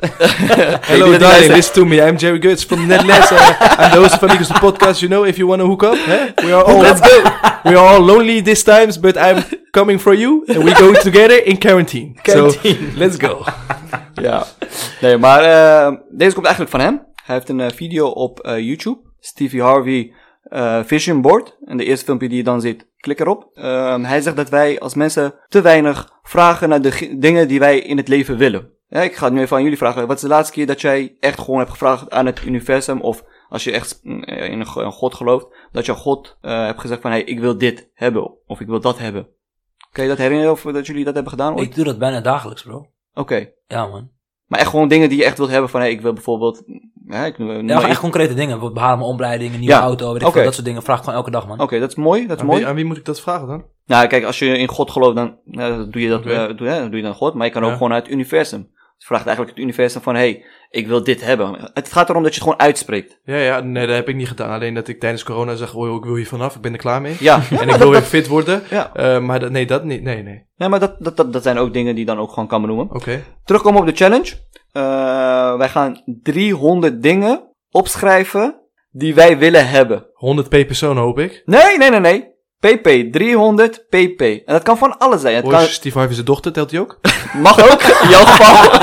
[0.82, 1.96] Hello die darling, listen to me.
[2.08, 3.32] I'm Jerry Goods from the Netherlands.
[3.32, 3.38] Uh,
[3.80, 5.00] I'm the host of Amigos the podcast.
[5.00, 6.46] You know, if you want to hook up, huh?
[6.46, 7.22] we are all let's go.
[7.64, 11.46] We are all lonely this times, but I'm coming for you, and we go together
[11.46, 12.14] in quarantine.
[12.22, 12.76] Quarantine.
[12.92, 13.44] So let's go.
[14.22, 14.46] Ja.
[15.02, 17.06] Nee, maar eh, deze komt eigenlijk van hem.
[17.24, 19.00] Hij heeft een eh, video op eh, YouTube.
[19.20, 20.14] Stevie Harvey
[20.44, 21.58] eh, Vision Board.
[21.66, 23.50] En de eerste filmpje die je dan ziet, klik erop.
[23.54, 27.80] Ehm, hij zegt dat wij als mensen te weinig vragen naar de dingen die wij
[27.80, 28.70] in het leven willen.
[28.88, 30.08] Ja, ik ga het nu even aan jullie vragen.
[30.08, 33.02] Wat is de laatste keer dat jij echt gewoon hebt gevraagd aan het universum?
[33.02, 36.38] Of als je echt mm, in een, go- een God gelooft, dat je aan God
[36.42, 38.32] eh, hebt gezegd van, hey, ik wil dit hebben.
[38.48, 39.28] Of ik wil dat hebben.
[39.92, 41.68] Kun je dat herinneren of dat jullie dat hebben gedaan ooit?
[41.68, 42.86] Ik doe dat bijna dagelijks, bro.
[43.14, 43.50] Oké.
[43.68, 44.10] Ja, man.
[44.46, 46.64] Maar echt gewoon dingen die je echt wilt hebben van, hey, ik wil bijvoorbeeld...
[47.06, 48.74] Ja, ik, Ja, maar echt concrete dingen.
[48.74, 50.84] Behalen mijn een nieuwe Ja, auto, weet ik veel, dat soort dingen.
[50.84, 51.60] Vraag ik gewoon elke dag, man.
[51.60, 52.60] Oké, dat is mooi, dat is Aan mooi.
[52.60, 53.66] wie, aan wie moet ik dat vragen dan?
[53.86, 56.80] Nou, kijk, als je in God gelooft, dan nou, doe je dat, eh, doe, hè,
[56.80, 57.34] dan doe je dan God.
[57.34, 58.72] Maar je kan ook gewoon uit het universum.
[59.02, 61.72] Je vraagt eigenlijk het universum van, hey, ik wil dit hebben.
[61.74, 63.20] Het gaat erom dat je het gewoon uitspreekt.
[63.24, 64.50] Ja, ja, nee, dat heb ik niet gedaan.
[64.50, 67.02] Alleen dat ik tijdens corona zeg, oh, ik wil hier vanaf, ik ben er klaar
[67.02, 67.16] mee.
[67.20, 68.64] Ja, En ik wil weer fit worden.
[68.70, 68.94] Ja.
[68.94, 70.04] Eh, maar dat, nee, dat niet.
[70.04, 70.46] Nee, nee.
[70.56, 72.62] nee, maar dat, dat, dat, dat zijn ook dingen die je dan ook gewoon kan
[72.62, 72.92] benoemen.
[72.92, 73.24] Oké.
[73.44, 74.34] Terugkomen op de challenge.
[74.72, 80.06] Eh, wij gaan 300 dingen opschrijven die wij willen hebben.
[80.14, 81.42] 100 p persoon hoop ik.
[81.46, 82.31] Nee, nee, nee, nee.
[82.62, 84.22] PP, 300 pp.
[84.22, 85.36] En dat kan van alles zijn.
[85.36, 87.00] Het kan, Steve Harvey zijn dochter, telt hij ook?
[87.44, 87.82] mag ook.
[87.82, 88.80] In jouw geval.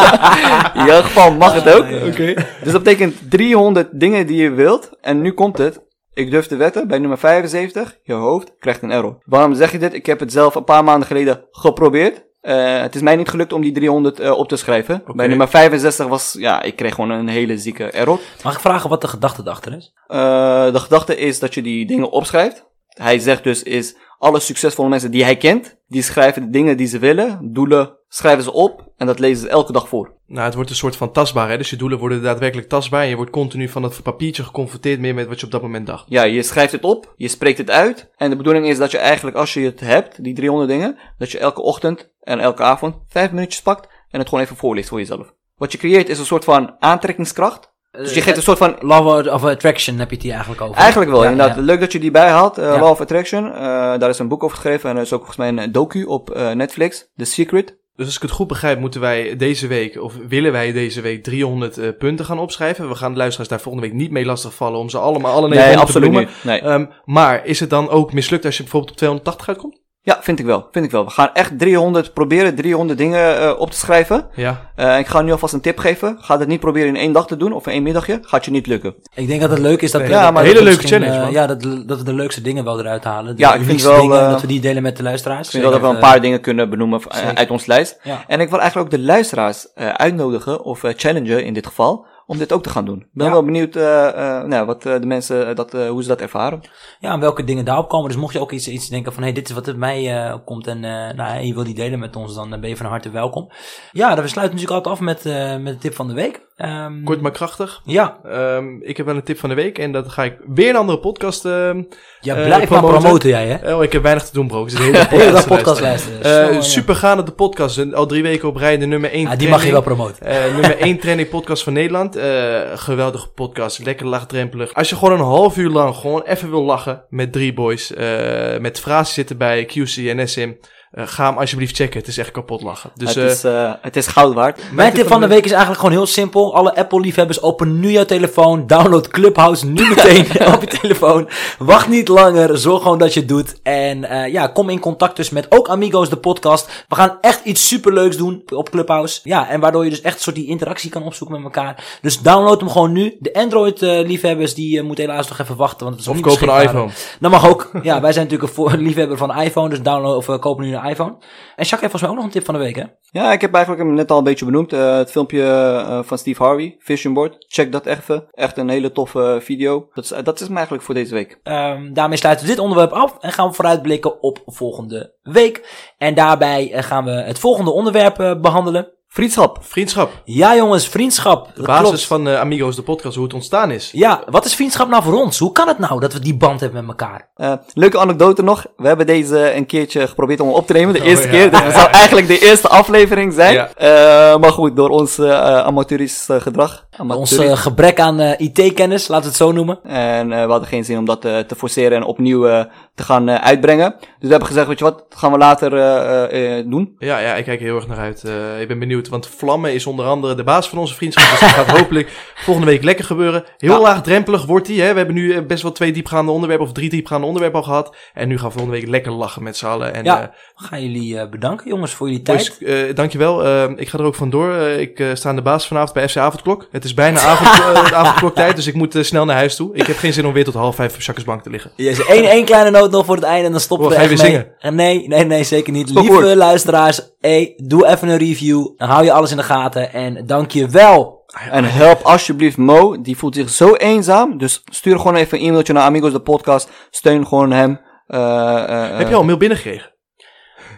[0.81, 1.85] In jouw geval mag het ook.
[2.07, 2.35] Oké.
[2.63, 4.91] Dus dat betekent 300 dingen die je wilt.
[5.01, 5.87] En nu komt het.
[6.15, 9.19] Ik durf te wetten, bij nummer 75, je hoofd krijgt een error.
[9.25, 9.95] Waarom zeg je dit?
[9.95, 12.27] Ik heb het zelf een paar maanden geleden geprobeerd.
[12.41, 15.03] Eh, het is mij niet gelukt om die 300 eh, op te schrijven.
[15.15, 18.21] Bij nummer 65 was, ja, ik kreeg gewoon een hele zieke error.
[18.45, 19.93] Mag ik vragen wat de gedachte erachter is?
[20.07, 22.68] Eh, de gedachte is dat je die dingen opschrijft.
[22.99, 26.87] Hij zegt dus is alle succesvolle mensen die hij kent, die schrijven de dingen die
[26.87, 30.17] ze willen, doelen, schrijven ze op en dat lezen ze elke dag voor.
[30.27, 31.57] Nou, het wordt een soort van tastbaar, hè.
[31.57, 33.03] Dus je doelen worden daadwerkelijk tastbaar.
[33.03, 35.87] En je wordt continu van dat papiertje geconfronteerd meer met wat je op dat moment
[35.87, 36.05] dacht.
[36.09, 38.99] Ja, je schrijft het op, je spreekt het uit en de bedoeling is dat je
[38.99, 42.97] eigenlijk als je het hebt, die 300 dingen, dat je elke ochtend en elke avond
[43.09, 45.35] vijf minuutjes pakt en het gewoon even voorleest voor jezelf.
[45.57, 47.77] Wat je creëert is een soort van aantrekkingskracht.
[47.91, 50.77] Dus je geeft een soort van Love of Attraction heb je het hier eigenlijk over.
[50.77, 51.57] Eigenlijk wel, Ja, inderdaad.
[51.57, 51.63] ja.
[51.63, 52.59] Leuk dat je die bijhaalt.
[52.59, 52.79] eh Ja.
[52.79, 53.53] Law of Attraction.
[53.55, 53.61] Eh,
[53.99, 54.91] daar is een boek over geschreven.
[54.91, 57.09] En er is ook volgens mij een docu op eh, Netflix.
[57.17, 57.77] The Secret.
[57.97, 61.23] Dus als ik het goed begrijp, moeten wij deze week, of willen wij deze week
[61.23, 62.89] 300 eh, punten gaan opschrijven.
[62.89, 65.59] We gaan de luisteraars daar volgende week niet mee lastigvallen om ze allemaal alle Nee,
[65.59, 66.23] 900 te benoemen.
[66.25, 66.45] niet.
[66.45, 66.61] Nee.
[66.61, 69.81] Ehm, maar is het dan ook mislukt als je bijvoorbeeld op 280 uitkomt?
[70.03, 70.69] Ja, vind ik wel.
[70.73, 71.05] Vind ik wel.
[71.05, 74.27] We gaan echt 300 proberen, 300 dingen eh, op te schrijven.
[74.35, 74.71] Ja.
[74.75, 76.17] Eh, ik ga nu alvast een tip geven.
[76.21, 78.19] Ga het niet proberen in één dag te doen of in één middagje.
[78.23, 78.95] Gaat je niet lukken.
[79.15, 80.17] Ik denk dat het leuk is dat Nee, we...
[80.17, 81.33] ja, dat maar hele leuke misschien, challenge, eh, man.
[81.33, 83.37] ja, dat, dat we de leukste dingen wel eruit halen.
[83.37, 85.45] De Ja, ik vind wel, dingen, eh, dat we die delen met de luisteraars.
[85.47, 87.01] Ik vind wel dat we een paar dingen kunnen benoemen
[87.35, 87.99] uit ons lijst.
[88.03, 88.25] Ja.
[88.27, 92.07] En ik wil eigenlijk ook de luisteraars eh, uitnodigen, of eh, challengen in dit geval,
[92.31, 93.01] om dit ook te gaan doen.
[93.01, 93.33] Ik ben Ja.
[93.33, 96.61] wel benieuwd eh, eh, nou, wat eh, de mensen, dat, hoe ze dat ervaren.
[97.01, 98.09] Ja, en welke dingen daarop komen.
[98.09, 100.67] Dus mocht je ook iets, iets denken van, hey, dit is wat er mij komt
[100.67, 103.51] en nou, en je wil die delen met ons, dan ben je van harte welkom.
[103.93, 105.25] Ja, dan we sluiten natuurlijk altijd af met,
[105.63, 106.47] met de tip van de week.
[106.59, 107.81] Ehm, Kort maar krachtig.
[107.85, 110.69] Ja, Ehm, ik heb wel een tip van de week en dat ga ik weer
[110.69, 111.45] een andere podcast.
[111.45, 111.83] ehm
[112.21, 113.01] ja Eh, blijf maar promoten.
[113.01, 113.75] promoten jij, hè?
[113.75, 114.63] oh, ik heb weinig te doen, bro.
[114.63, 116.21] Ik zit de hele dag podcast luisteren.
[116.23, 116.49] luisteren.
[116.49, 116.61] Eh, ja.
[116.61, 117.93] super gaande de podcast.
[117.95, 120.27] Al drie weken op rij de nummer 1 Ja, die mag je wel promoten.
[120.27, 122.17] Eh, nummer 1 training podcast van Nederland.
[122.17, 123.85] Eh, geweldige podcast.
[123.85, 124.75] Lekker laagdrempelig.
[124.75, 127.95] Als je gewoon een half uur lang gewoon even wil lachen met drie boys.
[127.95, 130.53] eh, met frases zitten bij QC en SM.
[130.91, 131.99] Eh, ga hem alsjeblieft checken.
[131.99, 132.91] Het is echt kapot lachen.
[132.95, 134.61] Dus het, is, eh, het is goud waard.
[134.73, 136.55] Mijn tip van de week is eigenlijk gewoon heel simpel.
[136.55, 138.67] Alle Apple-liefhebbers, open nu jouw telefoon.
[138.67, 141.29] Download Clubhouse nu meteen op je telefoon.
[141.59, 142.59] Wacht niet langer.
[142.59, 143.55] Zorg gewoon dat je het doet.
[143.63, 146.85] En ja, kom in contact dus met ook Amigos, de podcast.
[146.89, 149.21] We gaan echt iets superleuks doen op Clubhouse.
[149.23, 151.85] Ja, en waardoor je dus echt een soort die interactie kan opzoeken met elkaar.
[152.01, 153.17] Dus download hem gewoon nu.
[153.21, 155.87] De Android-liefhebbers, die moeten helaas nog even wachten.
[155.87, 156.91] Want het is of koop een iPhone.
[157.21, 157.71] Dat mag ook.
[157.83, 159.69] Ja, wij zijn natuurlijk een liefhebber van iPhone.
[159.69, 161.11] Dus download of uh, kopen nu een iPhone.
[161.57, 162.85] En Jacques heeft volgens mij ook nog een tip van de week, hè?
[163.11, 164.73] Ja, ik heb eigenlijk hem net al een beetje benoemd.
[164.73, 167.37] eh, het filmpje eh, van Steve Harvey, Vision Board.
[167.49, 168.27] Check dat even.
[168.31, 169.89] Echt een hele toffe video.
[169.95, 171.41] Dat is, dat is hem eigenlijk voor deze week.
[171.43, 175.87] Ehm, daarmee sluiten we dit onderwerp af en gaan we vooruitblikken op volgende week.
[175.99, 178.97] En daarbij eh, gaan we het volgende onderwerp eh, behandelen.
[179.19, 179.59] Vriendschap.
[179.61, 180.11] Vriendschap.
[180.25, 181.47] Ja jongens, vriendschap.
[181.47, 182.05] De Dat basis klopt.
[182.05, 183.91] van eh, Amigos, de podcast, hoe het ontstaan is.
[183.93, 185.39] Ja, wat is vriendschap nou voor ons?
[185.39, 187.29] Hoe kan het nou dat we die band hebben met elkaar?
[187.35, 188.67] Eh, leuke anekdote nog.
[188.77, 190.95] We hebben deze een keertje geprobeerd om op te nemen.
[190.95, 191.31] De Oh, eerste ja.
[191.33, 191.51] keer.
[191.51, 193.55] Dus het zou eigenlijk de eerste aflevering zijn.
[193.55, 193.69] Ja.
[193.75, 196.87] Eh, maar goed, door ons eh amateuristisch eh, gedrag.
[197.09, 199.79] Ons gebrek aan eh, IT-kennis, laten we het zo noemen.
[199.85, 203.35] En eh, we hadden geen zin om dat te forceren en opnieuw te gaan eh,
[203.35, 203.95] uitbrengen.
[203.99, 206.95] Dus we hebben gezegd, weet je wat, dat gaan we later eh, eh, eh, doen.
[206.99, 208.25] Ja, ja, ik kijk er heel erg naar uit.
[208.25, 211.31] Eh, ik ben benieuwd, want Vlammen is onder andere de baas van onze vriendschap.
[211.31, 213.45] Dus dat gaat hopelijk volgende week lekker gebeuren.
[213.59, 213.81] Heel Ja.
[213.81, 214.81] laagdrempelig wordt die.
[214.81, 214.91] Hè?
[214.91, 217.97] We hebben nu eh, best wel twee diepgaande onderwerpen, of drie diepgaande onderwerpen al gehad.
[218.15, 219.95] En nu gaan we volgende week lekker lachen met z'n allen.
[219.95, 220.21] En, Ja.
[220.21, 220.27] eh,
[220.57, 222.57] We gaan jullie eh, bedanken jongens voor jullie tijd.
[222.61, 223.67] boys, eh, dankjewel.
[223.79, 224.55] Ik ga er ook vandoor.
[224.57, 226.69] Ik sta aan de baas vanavond bij FC Avondklok.
[226.71, 229.75] Het is bijna avond, avondkloktijd, dus ik moet snel naar huis toe.
[229.75, 231.71] Ik heb geen zin om weer tot half vijf op bank te liggen.
[231.77, 234.09] Yes, één, één kleine noot nog voor het einde en dan stoppen Oh, we echt
[234.09, 234.47] weer mee.
[234.61, 234.75] zingen?
[234.77, 235.89] Nee, nee, nee, zeker niet.
[235.89, 236.35] Stop Lieve hoor.
[236.35, 238.67] luisteraars, hey, doe even een review.
[238.77, 241.17] Dan hou je alles in de gaten en dank je wel.
[241.51, 244.39] En help alsjeblieft Mo, die voelt zich zo eenzaam.
[244.39, 246.71] Dus stuur gewoon even een e-mailtje naar Amigos de podcast.
[246.91, 247.81] Steun gewoon hem.
[248.07, 249.93] Eh, eh, heb je al een mail binnengekregen?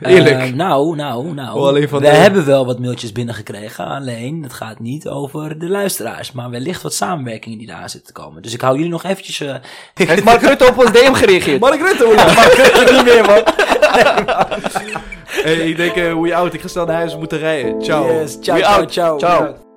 [0.03, 0.41] Eerlijk.
[0.41, 1.87] Eh, nou, nou, nou.
[1.89, 3.87] Van we de- hebben wel wat mailtjes binnengekregen.
[3.87, 6.33] Alleen, het gaat niet over de luisteraars.
[6.33, 8.43] Maar wellicht wat samenwerkingen die daar zitten te komen.
[8.43, 9.41] Dus ik hou jullie nog eventjes...
[9.41, 9.55] eh,
[9.95, 11.61] Heeft Mark Rutte op ons DM gereageerd?
[11.61, 13.43] Mark Rutte, hoe Mark Rutte niet meer, man.
[15.45, 17.83] Hey, ik denk, eh, hoe je oud, ik ga snel naar huis moeten rijden.
[17.83, 18.07] Ciao.
[18.13, 19.19] Yes, ciao, ciao.
[19.19, 19.70] Ciao.